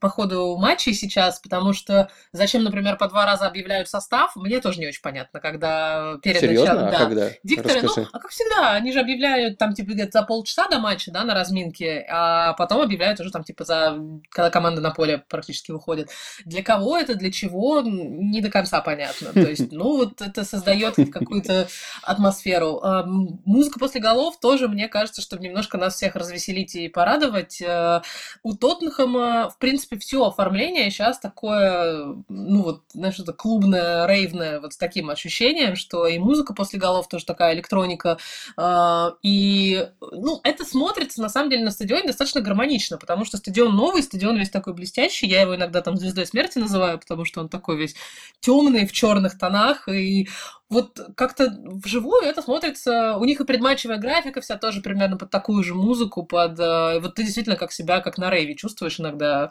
по 0.00 0.08
ходу 0.08 0.56
матчей 0.56 0.94
сейчас, 0.94 1.38
потому 1.38 1.74
что 1.74 2.10
зачем, 2.32 2.64
например, 2.64 2.96
по 2.96 3.08
два 3.08 3.24
раза 3.24 3.46
объявляют 3.46 3.88
состав, 3.88 4.34
мне 4.34 4.58
тоже 4.58 4.80
не 4.80 4.88
очень 4.88 5.00
понятно, 5.00 5.38
когда 5.38 6.18
перед 6.24 6.40
Серьезно? 6.40 6.74
началом... 6.74 6.88
А 6.88 6.90
да. 6.90 6.98
когда? 6.98 7.30
Дикторы, 7.44 7.82
ну, 7.82 7.86
Расскажи. 7.86 8.08
ну, 8.12 8.18
а 8.18 8.18
как 8.18 8.30
всегда, 8.32 8.72
они 8.72 8.92
же 8.92 8.98
объявляют 8.98 9.58
там, 9.58 9.74
типа, 9.74 9.92
где-то 9.92 10.10
за 10.18 10.22
полчаса 10.24 10.66
до 10.66 10.80
матча, 10.80 11.12
да, 11.12 11.22
на 11.22 11.34
разминке, 11.34 12.04
а 12.10 12.54
потом 12.54 12.80
объявляют 12.80 13.20
уже 13.20 13.30
там, 13.30 13.44
типа, 13.44 13.64
за... 13.64 13.96
когда 14.28 14.50
команда 14.50 14.80
на 14.80 14.90
поле 14.90 15.22
практически 15.28 15.70
выходит. 15.70 16.10
Для 16.44 16.64
кого 16.64 16.98
это, 16.98 17.14
для 17.14 17.30
чего, 17.30 17.80
не 17.84 18.40
до 18.40 18.50
конца 18.50 18.80
понятно. 18.80 19.30
Есть, 19.52 19.72
ну, 19.72 19.96
вот 19.96 20.20
это 20.20 20.44
создает 20.44 20.96
какую-то 21.10 21.68
атмосферу. 22.02 22.80
А, 22.82 23.04
музыка 23.06 23.78
после 23.78 24.00
голов 24.00 24.40
тоже, 24.40 24.68
мне 24.68 24.88
кажется, 24.88 25.22
чтобы 25.22 25.44
немножко 25.44 25.78
нас 25.78 25.94
всех 25.94 26.16
развеселить 26.16 26.74
и 26.74 26.88
порадовать. 26.88 27.60
Э, 27.60 28.02
у 28.42 28.54
Тоттенхэма, 28.54 29.50
в 29.50 29.58
принципе, 29.58 29.98
все 29.98 30.26
оформление 30.26 30.90
сейчас 30.90 31.18
такое, 31.18 32.16
ну, 32.28 32.62
вот, 32.62 32.82
знаешь, 32.92 33.18
это 33.18 33.32
клубное, 33.32 34.06
рейвное, 34.06 34.60
вот 34.60 34.72
с 34.72 34.76
таким 34.76 35.10
ощущением, 35.10 35.76
что 35.76 36.06
и 36.06 36.18
музыка 36.18 36.54
после 36.54 36.78
голов 36.78 37.08
тоже 37.08 37.24
такая 37.24 37.54
электроника. 37.54 38.18
А, 38.56 39.14
и, 39.22 39.88
ну, 40.00 40.40
это 40.44 40.64
смотрится, 40.64 41.20
на 41.20 41.28
самом 41.28 41.50
деле, 41.50 41.64
на 41.64 41.70
стадионе 41.70 42.06
достаточно 42.06 42.40
гармонично, 42.40 42.98
потому 42.98 43.24
что 43.24 43.36
стадион 43.36 43.74
новый, 43.74 44.02
стадион 44.02 44.38
весь 44.38 44.50
такой 44.50 44.74
блестящий. 44.74 45.26
Я 45.26 45.42
его 45.42 45.56
иногда 45.56 45.82
там 45.82 45.96
звездой 45.96 46.26
смерти 46.26 46.58
называю, 46.58 46.98
потому 46.98 47.24
что 47.24 47.40
он 47.40 47.48
такой 47.48 47.76
весь 47.76 47.94
темный, 48.40 48.86
в 48.86 48.92
черных 48.92 49.38
тонах, 49.42 49.88
и 49.88 50.28
вот 50.70 51.00
как-то 51.16 51.52
вживую 51.84 52.22
это 52.22 52.42
смотрится, 52.42 53.16
у 53.16 53.24
них 53.24 53.40
и 53.40 53.44
предматчевая 53.44 53.98
графика 53.98 54.40
вся 54.40 54.56
тоже 54.56 54.80
примерно 54.80 55.16
под 55.16 55.30
такую 55.30 55.62
же 55.64 55.74
музыку, 55.74 56.24
под... 56.24 56.58
Э, 56.60 57.00
вот 57.00 57.16
ты 57.16 57.24
действительно 57.24 57.56
как 57.56 57.72
себя, 57.72 58.00
как 58.00 58.18
на 58.18 58.30
рейве 58.30 58.54
чувствуешь 58.54 59.00
иногда, 59.00 59.50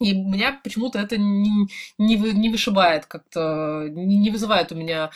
и 0.00 0.14
меня 0.14 0.58
почему-то 0.64 0.98
это 0.98 1.16
не, 1.18 1.68
не, 1.98 2.16
не 2.16 2.50
вышибает 2.50 3.06
как-то, 3.06 3.86
не, 3.88 4.16
не 4.16 4.30
вызывает 4.30 4.72
у 4.72 4.74
меня 4.74 5.10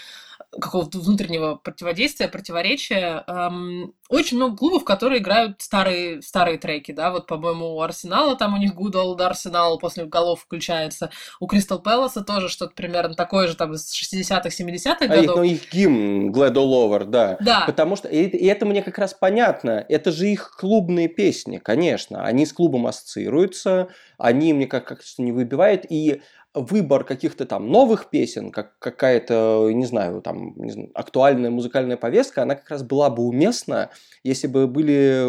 какого-то 0.50 0.98
внутреннего 0.98 1.56
противодействия, 1.56 2.28
противоречия. 2.28 3.24
Эм, 3.26 3.94
очень 4.08 4.36
много 4.36 4.56
клубов, 4.56 4.84
которые 4.84 5.20
играют 5.20 5.60
старые, 5.60 6.22
старые 6.22 6.58
треки, 6.58 6.92
да, 6.92 7.10
вот, 7.10 7.26
по-моему, 7.26 7.76
у 7.76 7.80
Арсенала 7.80 8.36
там 8.36 8.54
у 8.54 8.56
них 8.58 8.74
Good 8.74 8.92
Old 8.92 9.18
Arsenal 9.18 9.78
после 9.78 10.04
голов 10.04 10.42
включается, 10.42 11.10
у 11.40 11.46
Кристал 11.46 11.80
Пэласа 11.80 12.22
тоже 12.22 12.48
что-то 12.48 12.74
примерно 12.74 13.14
такое 13.14 13.48
же, 13.48 13.56
там, 13.56 13.72
из 13.74 13.92
60-х, 13.92 14.48
70-х 14.48 15.06
годов. 15.06 15.16
А 15.16 15.20
их, 15.20 15.36
ну, 15.36 15.42
их 15.42 15.72
гимн 15.72 16.30
Glad 16.30 16.54
All 16.54 16.70
Over, 16.70 17.04
да. 17.04 17.36
Да. 17.40 17.64
Потому 17.66 17.96
что, 17.96 18.08
и, 18.08 18.24
и 18.26 18.46
это 18.46 18.66
мне 18.66 18.82
как 18.82 18.98
раз 18.98 19.14
понятно, 19.14 19.84
это 19.88 20.12
же 20.12 20.28
их 20.28 20.54
клубные 20.58 21.08
песни, 21.08 21.58
конечно, 21.58 22.24
они 22.24 22.46
с 22.46 22.52
клубом 22.52 22.86
ассоциируются, 22.86 23.88
они 24.18 24.52
мне 24.52 24.66
как- 24.66 24.86
как-то 24.86 25.22
не 25.22 25.32
выбивают, 25.32 25.86
и 25.88 26.22
выбор 26.54 27.04
каких-то 27.04 27.46
там 27.46 27.68
новых 27.68 28.10
песен, 28.10 28.50
как 28.50 28.78
какая-то, 28.78 29.70
не 29.72 29.84
знаю, 29.86 30.22
там 30.22 30.54
не 30.56 30.70
знаю, 30.70 30.90
актуальная 30.94 31.50
музыкальная 31.50 31.96
повестка, 31.96 32.42
она 32.42 32.54
как 32.54 32.70
раз 32.70 32.82
была 32.82 33.10
бы 33.10 33.24
уместна, 33.24 33.90
если 34.22 34.46
бы 34.46 34.68
были 34.68 35.24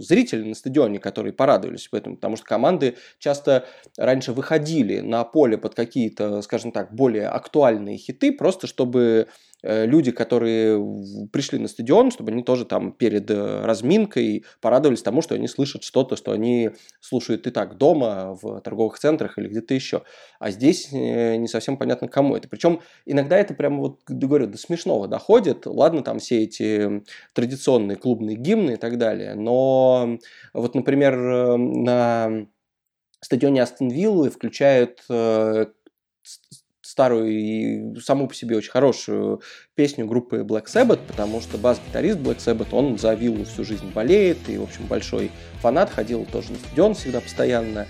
зрители 0.00 0.44
на 0.48 0.54
стадионе, 0.54 1.00
которые 1.00 1.32
порадовались 1.32 1.88
в 1.90 1.94
этом, 1.94 2.16
потому 2.16 2.36
что 2.36 2.46
команды 2.46 2.96
часто 3.18 3.66
раньше 3.96 4.32
выходили 4.32 5.00
на 5.00 5.24
поле 5.24 5.58
под 5.58 5.74
какие-то, 5.74 6.40
скажем 6.42 6.70
так, 6.70 6.94
более 6.94 7.26
актуальные 7.28 7.98
хиты, 7.98 8.32
просто 8.32 8.66
чтобы 8.68 9.26
люди, 9.62 10.12
которые 10.12 10.78
пришли 11.32 11.58
на 11.58 11.66
стадион, 11.66 12.10
чтобы 12.10 12.30
они 12.30 12.42
тоже 12.44 12.64
там 12.64 12.92
перед 12.92 13.28
э, 13.30 13.64
разминкой 13.64 14.44
порадовались 14.60 15.02
тому, 15.02 15.20
что 15.20 15.34
они 15.34 15.48
слышат 15.48 15.82
что-то, 15.82 16.16
что 16.16 16.32
они 16.32 16.70
слушают 17.00 17.46
и 17.46 17.50
так 17.50 17.76
дома, 17.76 18.38
в 18.40 18.60
торговых 18.60 18.98
центрах 18.98 19.36
или 19.38 19.48
где-то 19.48 19.74
еще. 19.74 20.02
А 20.38 20.50
здесь 20.50 20.92
э, 20.92 21.36
не 21.36 21.48
совсем 21.48 21.76
понятно, 21.76 22.06
кому 22.08 22.36
это. 22.36 22.48
Причем 22.48 22.80
иногда 23.04 23.36
это 23.36 23.54
прямо 23.54 23.78
вот, 23.78 24.00
говорю, 24.06 24.46
до 24.46 24.58
смешного 24.58 25.08
доходит. 25.08 25.66
Ладно, 25.66 26.02
там 26.02 26.20
все 26.20 26.44
эти 26.44 27.02
традиционные 27.34 27.96
клубные 27.96 28.36
гимны 28.36 28.72
и 28.72 28.76
так 28.76 28.98
далее, 28.98 29.34
но 29.34 30.18
вот, 30.52 30.74
например, 30.74 31.16
на 31.58 32.46
стадионе 33.20 33.62
Астон 33.62 33.88
Виллы 33.88 34.30
включают 34.30 35.00
старую 36.98 37.30
и 37.30 38.00
саму 38.00 38.26
по 38.26 38.34
себе 38.34 38.56
очень 38.56 38.72
хорошую 38.72 39.40
песню 39.76 40.04
группы 40.04 40.38
Black 40.38 40.64
Sabbath, 40.64 40.98
потому 41.06 41.40
что 41.40 41.56
бас-гитарист 41.56 42.18
Black 42.18 42.38
Sabbath, 42.38 42.70
он 42.72 42.98
за 42.98 43.14
виллу 43.14 43.44
всю 43.44 43.62
жизнь 43.62 43.88
болеет, 43.94 44.38
и, 44.48 44.58
в 44.58 44.64
общем, 44.64 44.84
большой 44.86 45.30
фанат, 45.60 45.90
ходил 45.90 46.26
тоже 46.32 46.50
на 46.50 46.58
стадион 46.58 46.94
всегда 46.94 47.20
постоянно. 47.20 47.86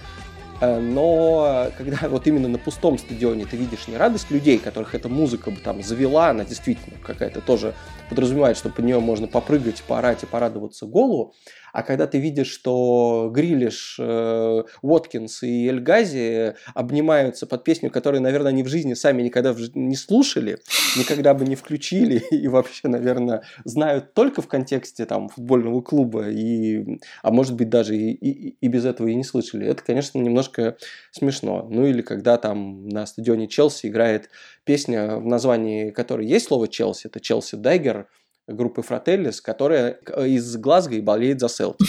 Э, 0.60 0.78
но 0.78 1.70
когда 1.78 2.06
вот 2.10 2.26
именно 2.26 2.48
на 2.48 2.58
пустом 2.58 2.98
стадионе 2.98 3.46
ты 3.46 3.56
видишь 3.56 3.88
не 3.88 3.96
радость 3.96 4.30
людей, 4.30 4.58
которых 4.58 4.94
эта 4.94 5.08
музыка 5.08 5.50
бы 5.50 5.56
там 5.56 5.82
завела, 5.82 6.28
она 6.28 6.44
действительно 6.44 6.98
какая-то 7.02 7.40
тоже 7.40 7.74
подразумевает, 8.10 8.58
что 8.58 8.68
под 8.68 8.84
нее 8.84 9.00
можно 9.00 9.26
попрыгать, 9.26 9.82
поорать 9.84 10.22
и 10.22 10.26
порадоваться 10.26 10.84
голу, 10.84 11.34
а 11.72 11.82
когда 11.82 12.06
ты 12.06 12.18
видишь, 12.18 12.48
что 12.48 13.30
Грилиш, 13.32 13.96
э, 13.98 14.62
Уоткинс 14.82 15.42
и 15.42 15.68
Эльгази 15.68 16.54
обнимаются 16.74 17.46
под 17.46 17.64
песню, 17.64 17.90
которую, 17.90 18.22
наверное, 18.22 18.50
они 18.50 18.62
в 18.62 18.68
жизни 18.68 18.94
сами 18.94 19.22
никогда 19.22 19.54
не 19.74 19.96
слушали, 19.96 20.58
никогда 20.96 21.34
бы 21.34 21.44
не 21.44 21.56
включили 21.56 22.22
и 22.30 22.48
вообще, 22.48 22.88
наверное, 22.88 23.42
знают 23.64 24.14
только 24.14 24.42
в 24.42 24.48
контексте 24.48 25.04
там 25.06 25.28
футбольного 25.28 25.80
клуба, 25.80 26.28
и, 26.28 27.00
а 27.22 27.30
может 27.30 27.54
быть 27.54 27.68
даже 27.68 27.96
и, 27.96 28.12
и, 28.12 28.56
и 28.60 28.68
без 28.68 28.84
этого 28.84 29.08
и 29.08 29.14
не 29.14 29.24
слышали. 29.24 29.66
Это, 29.66 29.82
конечно, 29.82 30.18
немножко 30.18 30.76
смешно. 31.10 31.66
Ну 31.70 31.86
или 31.86 32.02
когда 32.02 32.36
там 32.38 32.88
на 32.88 33.06
стадионе 33.06 33.48
Челси 33.48 33.88
играет 33.88 34.30
песня, 34.64 35.16
в 35.16 35.26
названии 35.26 35.90
которой 35.90 36.26
есть 36.26 36.46
слово 36.46 36.68
Челси, 36.68 37.08
это 37.08 37.20
Челси 37.20 37.56
Дайгер, 37.56 38.08
группы 38.48 38.82
Фрателлис, 38.82 39.40
которая 39.40 39.98
из 40.26 40.56
Глазго 40.56 40.96
и 40.96 41.00
болеет 41.00 41.40
за 41.40 41.48
Селтик. 41.48 41.86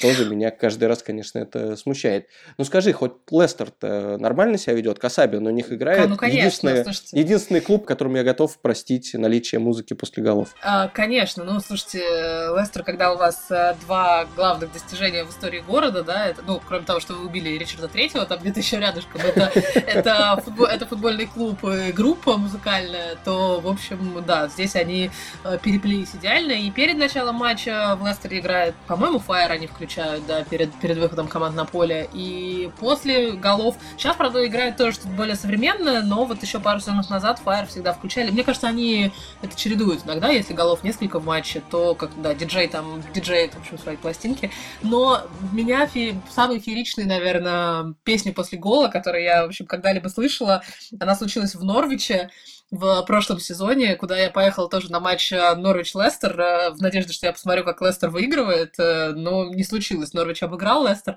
Тоже 0.00 0.24
меня 0.24 0.50
каждый 0.50 0.88
раз, 0.88 1.02
конечно, 1.02 1.38
это 1.38 1.76
смущает. 1.76 2.28
Ну 2.58 2.64
скажи, 2.64 2.92
хоть 2.92 3.12
Лестер-то 3.30 4.16
нормально 4.18 4.58
себя 4.58 4.74
ведет? 4.74 4.98
Касаби, 4.98 5.36
но 5.36 5.50
у 5.50 5.52
них 5.52 5.72
играет. 5.72 6.08
Ну, 6.08 6.16
конечно, 6.16 6.38
единственный, 6.38 6.84
слушайте. 6.84 7.18
единственный 7.18 7.60
клуб, 7.60 7.86
которому 7.86 8.16
я 8.16 8.24
готов 8.24 8.58
простить 8.58 9.14
наличие 9.14 9.58
музыки 9.58 9.94
после 9.94 10.22
голов. 10.22 10.54
А, 10.62 10.88
конечно, 10.88 11.44
ну 11.44 11.60
слушайте, 11.60 11.98
Лестер, 11.98 12.82
когда 12.82 13.12
у 13.12 13.16
вас 13.16 13.46
а, 13.50 13.74
два 13.82 14.26
главных 14.36 14.72
достижения 14.72 15.24
в 15.24 15.30
истории 15.30 15.60
города, 15.60 16.02
да, 16.02 16.26
это, 16.26 16.42
ну, 16.46 16.60
кроме 16.66 16.84
того, 16.84 17.00
что 17.00 17.14
вы 17.14 17.26
убили 17.26 17.50
Ричарда 17.50 17.88
Третьего, 17.88 18.26
там 18.26 18.40
где-то 18.40 18.60
еще 18.60 18.78
рядышком, 18.78 19.20
это, 19.20 19.52
это, 19.74 20.40
футбол, 20.44 20.66
это 20.66 20.86
футбольный 20.86 21.26
клуб 21.26 21.64
и 21.64 21.92
группа 21.92 22.36
музыкальная, 22.36 23.16
то, 23.24 23.60
в 23.60 23.68
общем, 23.68 24.24
да, 24.26 24.48
здесь 24.48 24.76
они 24.76 25.10
а, 25.44 25.58
переплелись 25.58 26.14
идеально. 26.14 26.52
И 26.52 26.70
перед 26.70 26.96
началом 26.96 27.36
матча 27.36 27.96
в 28.00 28.06
Лестере 28.06 28.40
играет, 28.40 28.74
по-моему, 28.86 29.18
Фаер 29.18 29.52
они 29.52 29.66
включают, 29.90 30.24
да, 30.26 30.44
перед, 30.44 30.72
перед 30.74 30.98
выходом 30.98 31.26
команд 31.26 31.56
на 31.56 31.64
поле. 31.64 32.08
И 32.12 32.70
после 32.78 33.32
голов... 33.32 33.76
Сейчас, 33.96 34.14
правда, 34.14 34.46
играют 34.46 34.76
тоже 34.76 34.92
что-то 34.92 35.08
более 35.08 35.34
современное, 35.34 36.02
но 36.02 36.24
вот 36.24 36.40
еще 36.42 36.60
пару 36.60 36.78
сезонов 36.78 37.10
назад 37.10 37.40
Фаер 37.40 37.66
всегда 37.66 37.92
включали. 37.92 38.30
Мне 38.30 38.44
кажется, 38.44 38.68
они 38.68 39.10
это 39.42 39.56
чередуют 39.56 40.04
иногда, 40.04 40.28
если 40.28 40.54
голов 40.54 40.84
несколько 40.84 41.18
в 41.18 41.26
матче, 41.26 41.60
то 41.70 41.96
как, 41.96 42.10
да, 42.22 42.34
диджей 42.34 42.68
там, 42.68 43.02
диджей, 43.12 43.50
в 43.50 43.58
общем, 43.58 43.78
свои 43.78 43.96
пластинки. 43.96 44.52
Но 44.82 45.22
меня 45.52 45.86
фе... 45.88 46.14
самый 46.30 46.60
фееричный, 46.60 47.04
наверное, 47.04 47.94
песня 48.04 48.32
после 48.32 48.58
гола, 48.58 48.88
которую 48.88 49.24
я, 49.24 49.42
в 49.42 49.48
общем, 49.48 49.66
когда-либо 49.66 50.06
слышала, 50.08 50.62
она 51.00 51.16
случилась 51.16 51.56
в 51.56 51.64
Норвиче 51.64 52.30
в 52.70 53.02
прошлом 53.02 53.40
сезоне, 53.40 53.96
куда 53.96 54.16
я 54.16 54.30
поехала 54.30 54.68
тоже 54.68 54.92
на 54.92 55.00
матч 55.00 55.32
э, 55.32 55.54
Норвич-Лестер 55.56 56.40
э, 56.40 56.70
в 56.70 56.80
надежде, 56.80 57.12
что 57.12 57.26
я 57.26 57.32
посмотрю, 57.32 57.64
как 57.64 57.80
Лестер 57.80 58.10
выигрывает, 58.10 58.74
э, 58.78 59.10
но 59.10 59.46
не 59.46 59.64
случилось. 59.64 60.12
Норвич 60.12 60.44
обыграл 60.44 60.86
Лестер, 60.86 61.16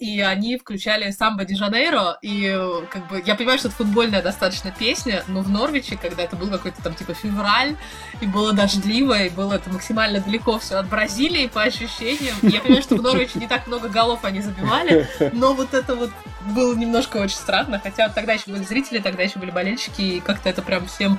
и 0.00 0.20
они 0.20 0.58
включали 0.58 1.12
«Самбо 1.12 1.44
Ди 1.44 1.54
Жанейро», 1.54 2.18
и 2.22 2.58
как 2.90 3.08
бы 3.08 3.22
я 3.24 3.36
понимаю, 3.36 3.58
что 3.60 3.68
это 3.68 3.76
футбольная 3.76 4.20
достаточно 4.20 4.74
песня, 4.76 5.22
но 5.28 5.42
в 5.42 5.48
Норвиче, 5.48 5.96
когда 5.96 6.24
это 6.24 6.34
был 6.34 6.50
какой-то 6.50 6.82
там 6.82 6.94
типа 6.94 7.14
февраль, 7.14 7.76
и 8.20 8.26
было 8.26 8.52
дождливо, 8.52 9.22
и 9.22 9.30
было 9.30 9.54
это 9.54 9.70
максимально 9.70 10.20
далеко 10.20 10.58
все 10.58 10.76
от 10.76 10.88
Бразилии 10.88 11.46
по 11.46 11.62
ощущениям, 11.62 12.34
я 12.42 12.60
понимаю, 12.60 12.82
что 12.82 12.96
в 12.96 13.02
Норвиче 13.02 13.38
не 13.38 13.46
так 13.46 13.68
много 13.68 13.88
голов 13.88 14.24
они 14.24 14.40
забивали, 14.40 15.08
но 15.32 15.54
вот 15.54 15.72
это 15.72 15.94
вот 15.94 16.10
было 16.40 16.74
немножко 16.74 17.18
очень 17.18 17.36
странно, 17.36 17.80
хотя 17.82 18.08
тогда 18.08 18.32
еще 18.32 18.50
были 18.50 18.64
зрители, 18.64 18.98
тогда 18.98 19.22
еще 19.22 19.38
были 19.38 19.50
болельщики, 19.50 20.02
и 20.02 20.20
как-то 20.20 20.48
это 20.48 20.62
прям 20.62 20.79
всем 20.86 21.18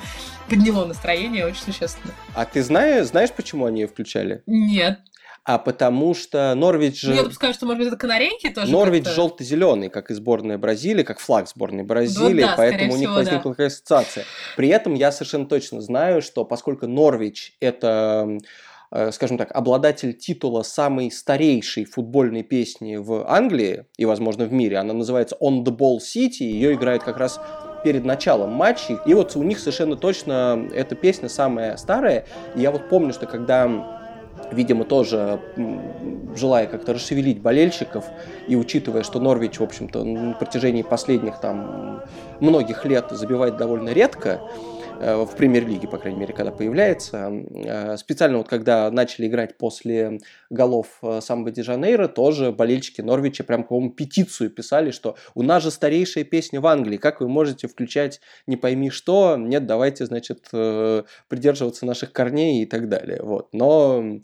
подняло 0.50 0.86
настроение, 0.86 1.46
очень 1.46 1.62
существенно. 1.62 2.14
А 2.36 2.46
ты 2.46 2.62
знаешь, 2.64 3.08
знаешь, 3.08 3.32
почему 3.32 3.66
они 3.66 3.82
ее 3.82 3.88
включали? 3.88 4.44
Нет. 4.46 5.00
А 5.44 5.58
потому 5.58 6.14
что 6.14 6.54
Норвич 6.54 7.02
же... 7.02 7.16
Я 7.16 7.24
допускаю, 7.24 7.54
что, 7.54 7.66
может 7.66 7.80
быть, 7.80 7.88
это 7.88 7.98
канарейки 7.98 8.50
тоже 8.50 8.72
Норвич 8.72 9.04
как-то? 9.04 9.16
желто-зеленый, 9.16 9.90
как 9.90 10.12
и 10.12 10.14
сборная 10.14 10.60
Бразилии, 10.60 11.02
как 11.02 11.20
флаг 11.20 11.50
сборной 11.50 11.84
Бразилии, 11.84 12.42
Ну 12.42 12.48
да, 12.48 12.54
поэтому 12.56 12.94
у 12.94 12.98
них 12.98 13.10
всего, 13.10 13.16
возникла 13.16 13.44
да. 13.44 13.50
такая 13.50 13.68
ассоциация. 13.68 14.26
При 14.56 14.68
этом 14.68 14.94
я 14.94 15.12
совершенно 15.12 15.48
точно 15.48 15.82
знаю, 15.82 16.22
что 16.22 16.46
поскольку 16.46 16.86
Норвич 16.86 17.56
это 17.60 18.38
э, 18.92 19.12
скажем 19.12 19.40
так, 19.40 19.52
обладатель 19.52 20.14
титула 20.14 20.62
самой 20.62 21.10
старейшей 21.10 21.86
футбольной 21.86 22.44
песни 22.44 22.98
в 22.98 23.28
Англии 23.28 23.86
и, 23.98 24.06
возможно, 24.06 24.46
в 24.46 24.54
мире. 24.54 24.78
Она 24.78 24.94
называется 24.94 25.38
On 25.42 25.64
the 25.64 25.76
Ball 25.76 25.98
City. 25.98 26.44
Ее 26.44 26.74
играют 26.74 27.02
как 27.02 27.18
раз 27.18 27.40
перед 27.84 28.06
началом 28.06 28.52
матчей. 28.52 28.98
И 29.06 29.14
вот 29.14 29.36
у 29.36 29.44
них 29.44 29.60
совершенно 29.60 29.96
точно 29.96 30.68
эта 30.74 30.96
песня 30.96 31.30
самая 31.30 31.78
старая. 31.78 32.26
И 32.56 32.62
я 32.62 32.72
вот 32.72 32.90
помню, 32.90 33.14
что 33.14 33.26
когда 33.26 34.00
видимо, 34.52 34.86
тоже 34.86 35.40
желая 36.36 36.68
как-то 36.68 36.94
расшевелить 36.94 37.42
болельщиков 37.42 38.06
и 38.48 38.56
учитывая, 38.56 39.04
что 39.04 39.20
Норвич, 39.20 39.60
в 39.60 39.64
общем-то, 39.64 40.04
на 40.04 40.34
протяжении 40.34 40.82
последних 40.82 41.40
там 41.40 42.04
многих 42.40 42.86
лет 42.86 43.06
забивает 43.12 43.58
довольно 43.58 43.90
редко, 43.90 44.42
в 45.02 45.36
премьер-лиге, 45.36 45.88
по 45.88 45.98
крайней 45.98 46.20
мере, 46.20 46.34
когда 46.34 46.52
появляется. 46.52 47.32
Э, 47.54 47.98
Специально 47.98 48.38
вот 48.38 48.48
когда 48.48 48.90
начали 48.92 49.28
играть 49.28 49.58
после 49.58 50.20
голов 50.50 51.00
э, 51.02 51.20
Самбо 51.22 51.52
Ди 51.52 51.64
Жанейро, 51.64 52.08
тоже 52.08 52.52
болельщики 52.52 53.02
Норвича 53.02 53.44
прям, 53.44 53.64
по-моему, 53.64 53.92
петицию 53.92 54.50
писали, 54.50 54.92
что 54.92 55.16
у 55.34 55.44
нас 55.44 55.64
же 55.64 55.72
старейшая 55.72 56.24
песня 56.24 56.62
в 56.62 56.68
Англии, 56.68 56.98
как 56.98 57.22
вы 57.22 57.28
можете 57.28 57.68
включать 57.68 58.22
не 58.48 58.58
пойми 58.58 58.90
что, 58.90 59.38
нет, 59.38 59.66
давайте, 59.66 60.06
значит, 60.06 60.48
э, 60.54 61.04
придерживаться 61.28 61.86
наших 61.86 62.12
корней 62.12 62.64
и 62.64 62.66
так 62.66 62.90
далее. 62.90 63.22
Вот. 63.24 63.50
Но 63.54 64.20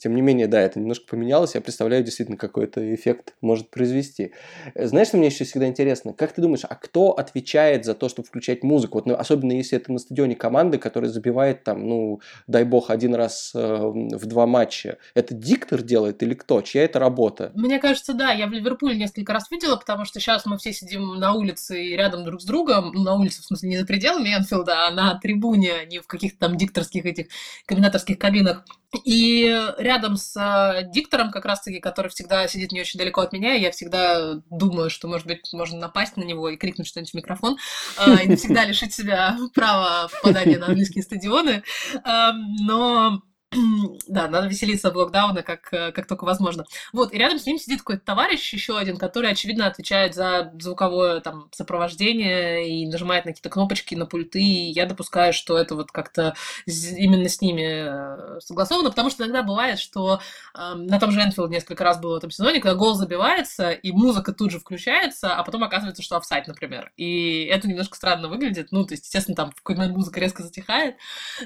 тем 0.00 0.14
не 0.14 0.22
менее, 0.22 0.46
да, 0.46 0.62
это 0.62 0.80
немножко 0.80 1.04
поменялось. 1.06 1.54
Я 1.54 1.60
представляю, 1.60 2.02
действительно, 2.02 2.38
какой 2.38 2.64
это 2.64 2.94
эффект 2.94 3.34
может 3.42 3.70
произвести. 3.70 4.32
Э, 4.74 4.86
Знаешь, 4.86 5.08
что 5.08 5.18
мне 5.18 5.26
еще 5.26 5.44
всегда 5.44 5.66
интересно? 5.66 6.14
Как 6.14 6.32
ты 6.32 6.40
думаешь, 6.40 6.64
а 6.66 6.74
кто 6.74 7.10
отвечает 7.12 7.84
за 7.84 7.94
то, 7.94 8.08
чтобы 8.08 8.26
включать 8.26 8.62
музыку? 8.62 8.96
Вот, 8.96 9.06
ну, 9.06 9.14
особенно 9.14 9.52
если 9.52 9.76
это 9.76 9.92
на 9.92 9.98
стадионе 9.98 10.36
команды, 10.36 10.78
которая 10.78 11.10
забивает 11.10 11.64
там, 11.64 11.86
ну, 11.86 12.20
дай 12.46 12.64
бог, 12.64 12.88
один 12.88 13.14
раз 13.14 13.52
э, 13.54 13.58
в 13.60 14.24
два 14.24 14.46
матча. 14.46 14.96
Это 15.14 15.34
диктор 15.34 15.82
делает 15.82 16.22
или 16.22 16.32
кто? 16.32 16.62
Чья 16.62 16.84
это 16.84 16.98
работа? 16.98 17.52
Мне 17.54 17.78
кажется, 17.78 18.14
да, 18.14 18.32
я 18.32 18.46
в 18.46 18.52
Ливерпуле 18.52 18.96
несколько 18.96 19.34
раз 19.34 19.50
видела, 19.50 19.76
потому 19.76 20.06
что 20.06 20.18
сейчас 20.18 20.46
мы 20.46 20.56
все 20.56 20.72
сидим 20.72 21.16
на 21.16 21.34
улице 21.34 21.84
и 21.84 21.94
рядом 21.94 22.24
друг 22.24 22.40
с 22.40 22.46
другом, 22.46 22.92
ну, 22.94 23.02
на 23.02 23.16
улице, 23.16 23.42
в 23.42 23.44
смысле, 23.44 23.68
не 23.68 23.76
за 23.76 23.84
пределами 23.84 24.30
Энфилда, 24.30 24.86
а 24.86 24.90
на 24.92 25.18
трибуне, 25.18 25.72
а 25.82 25.84
не 25.84 25.98
в 25.98 26.06
каких-то 26.06 26.38
там 26.38 26.56
дикторских 26.56 27.04
этих 27.04 27.26
комментаторских 27.66 28.18
кабинах. 28.18 28.64
И 29.04 29.56
рядом 29.90 30.16
с 30.16 30.36
э, 30.36 30.84
диктором, 30.84 31.32
как 31.32 31.44
раз-таки, 31.44 31.80
который 31.80 32.08
всегда 32.08 32.46
сидит 32.46 32.70
не 32.70 32.80
очень 32.80 32.98
далеко 32.98 33.22
от 33.22 33.32
меня, 33.32 33.54
я 33.54 33.72
всегда 33.72 34.34
думаю, 34.48 34.88
что, 34.88 35.08
может 35.08 35.26
быть, 35.26 35.52
можно 35.52 35.78
напасть 35.78 36.16
на 36.16 36.22
него 36.22 36.48
и 36.48 36.56
крикнуть 36.56 36.86
что-нибудь 36.86 37.10
в 37.10 37.14
микрофон, 37.14 37.58
э, 37.98 38.24
и 38.24 38.28
навсегда 38.28 38.64
лишить 38.64 38.94
себя 38.94 39.36
права 39.52 40.08
попадания 40.08 40.58
на 40.58 40.66
английские 40.66 41.02
стадионы. 41.02 41.64
Эм, 42.04 42.56
Но 42.60 43.22
да, 44.06 44.28
надо 44.28 44.46
веселиться 44.46 44.90
в 44.90 44.96
локдауна, 44.96 45.42
как, 45.42 45.72
э, 45.72 45.90
как 45.90 46.06
только 46.06 46.24
возможно. 46.24 46.64
Вот, 46.92 47.12
и 47.12 47.18
рядом 47.18 47.38
с 47.38 47.46
ним 47.46 47.58
сидит 47.58 47.80
какой-то 47.80 48.04
товарищ, 48.04 48.52
еще 48.52 48.78
один, 48.78 48.96
который, 48.96 49.30
очевидно, 49.30 49.66
отвечает 49.66 50.14
за 50.14 50.52
звуковое 50.60 51.20
там 51.20 51.48
сопровождение 51.50 52.68
и 52.68 52.86
нажимает 52.86 53.24
на 53.24 53.32
какие-то 53.32 53.50
кнопочки 53.50 53.96
на 53.96 54.06
пульты, 54.06 54.40
и 54.40 54.70
я 54.70 54.86
допускаю, 54.86 55.32
что 55.32 55.58
это 55.58 55.74
вот 55.74 55.90
как-то 55.90 56.34
именно 56.66 57.28
с 57.28 57.40
ними 57.40 58.36
э, 58.36 58.40
согласовано, 58.40 58.90
потому 58.90 59.10
что 59.10 59.24
иногда 59.24 59.42
бывает, 59.42 59.80
что 59.80 60.20
э, 60.54 60.74
на 60.74 61.00
том 61.00 61.10
же 61.10 61.20
Энфилд 61.20 61.50
несколько 61.50 61.82
раз 61.82 61.98
было 61.98 62.14
в 62.14 62.18
этом 62.18 62.30
сезоне, 62.30 62.60
когда 62.60 62.76
гол 62.76 62.94
забивается, 62.94 63.72
и 63.72 63.90
музыка 63.90 64.32
тут 64.32 64.52
же 64.52 64.60
включается, 64.60 65.34
а 65.34 65.42
потом 65.42 65.64
оказывается, 65.64 66.02
что 66.02 66.16
офсайд, 66.16 66.46
например. 66.46 66.92
И 66.96 67.46
это 67.46 67.66
немножко 67.66 67.96
странно 67.96 68.28
выглядит. 68.28 68.68
Ну, 68.70 68.84
то 68.84 68.94
есть, 68.94 69.06
естественно, 69.06 69.34
там 69.34 69.50
в 69.50 69.56
какой-то 69.56 69.80
момент 69.80 69.96
музыка 69.96 70.20
резко 70.20 70.44
затихает, 70.44 70.96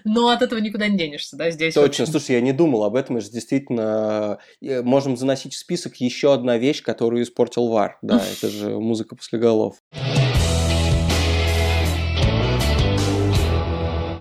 но 0.04 0.28
от 0.28 0.42
этого 0.42 0.58
никуда 0.58 0.86
не 0.88 0.98
денешься, 0.98 1.36
да, 1.36 1.50
здесь 1.50 1.72
Точно. 1.72 1.93
Очень- 2.02 2.12
Слушай, 2.12 2.32
я 2.32 2.40
не 2.40 2.52
думал 2.52 2.84
об 2.84 2.96
этом. 2.96 3.14
Мы 3.14 3.20
же 3.20 3.30
действительно 3.30 4.38
э, 4.60 4.82
можем 4.82 5.16
заносить 5.16 5.54
в 5.54 5.58
список 5.58 5.96
еще 5.96 6.32
одна 6.34 6.58
вещь, 6.58 6.82
которую 6.82 7.22
испортил 7.22 7.68
ВАР. 7.68 7.98
Да, 8.02 8.22
это 8.32 8.48
же 8.48 8.78
музыка 8.78 9.16
после 9.16 9.38
голов. 9.38 9.76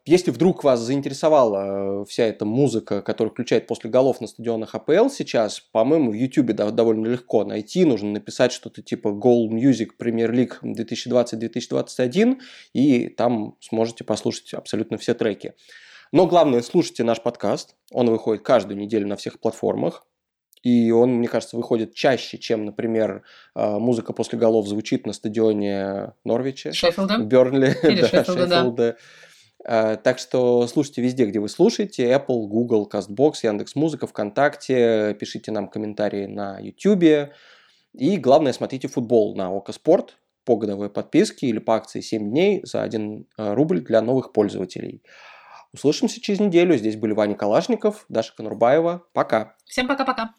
Если 0.05 0.31
вдруг 0.31 0.65
вас 0.65 0.81
заинтересовала 0.81 2.01
э, 2.01 2.05
вся 2.09 2.25
эта 2.25 2.43
музыка, 2.43 3.01
которая 3.01 3.31
включает 3.31 3.67
после 3.67 3.89
голов 3.89 4.19
на 4.19 4.27
стадионах 4.27 4.75
АПЛ 4.75 5.07
сейчас, 5.09 5.61
по-моему, 5.61 6.11
в 6.11 6.13
YouTube 6.13 6.51
довольно 6.51 7.07
легко 7.07 7.45
найти. 7.45 7.85
Нужно 7.85 8.11
написать 8.11 8.51
что-то 8.51 8.81
типа 8.81 9.07
Goal 9.07 9.47
Music 9.47 9.91
Premier 9.97 10.29
League 10.29 10.55
2020-2021, 10.61 12.37
и 12.73 13.07
там 13.07 13.55
сможете 13.61 14.03
послушать 14.03 14.53
абсолютно 14.53 14.97
все 14.97 15.13
треки. 15.13 15.53
Но 16.13 16.27
главное, 16.27 16.61
слушайте 16.61 17.03
наш 17.03 17.23
подкаст. 17.23 17.75
Он 17.91 18.07
выходит 18.07 18.43
каждую 18.43 18.77
неделю 18.77 19.07
на 19.07 19.15
всех 19.15 19.39
платформах. 19.39 20.05
И 20.61 20.91
он, 20.91 21.15
мне 21.15 21.27
кажется, 21.27 21.57
выходит 21.57 21.95
чаще, 21.95 22.37
чем, 22.37 22.65
например, 22.65 23.23
э, 23.55 23.79
музыка 23.79 24.13
после 24.13 24.37
голов 24.37 24.67
звучит 24.67 25.07
на 25.07 25.13
стадионе 25.13 26.13
Норвича. 26.23 26.71
Шеффилда. 26.71 27.17
Бернли, 27.17 27.75
Или 27.81 28.01
да, 28.01 28.07
Шеффилда, 28.09 28.45
да. 28.45 28.57
Шеффилда. 28.57 28.97
А, 29.65 29.95
Так 29.95 30.19
что 30.19 30.67
слушайте 30.67 31.01
везде, 31.01 31.25
где 31.25 31.39
вы 31.39 31.49
слушаете. 31.49 32.11
Apple, 32.11 32.45
Google, 32.45 32.87
CastBox, 32.87 33.37
Яндекс.Музыка, 33.41 34.05
ВКонтакте. 34.05 35.17
Пишите 35.19 35.51
нам 35.51 35.67
комментарии 35.67 36.27
на 36.27 36.59
YouTube. 36.59 37.31
И 37.93 38.17
главное, 38.17 38.53
смотрите 38.53 38.87
футбол 38.87 39.35
на 39.35 39.51
Око 39.51 39.73
Спорт 39.73 40.17
по 40.45 40.57
годовой 40.57 40.91
подписке 40.91 41.47
или 41.47 41.57
по 41.57 41.73
акции 41.73 42.01
7 42.01 42.29
дней 42.29 42.61
за 42.63 42.83
1 42.83 43.25
рубль 43.37 43.81
для 43.81 44.03
новых 44.03 44.31
пользователей. 44.31 45.01
Услышимся 45.73 46.21
через 46.21 46.39
неделю. 46.39 46.77
Здесь 46.77 46.95
были 46.95 47.13
Ваня 47.13 47.35
Калашников, 47.35 48.05
Даша 48.07 48.33
Конурбаева. 48.35 49.03
Пока. 49.13 49.55
Всем 49.65 49.87
пока-пока. 49.87 50.35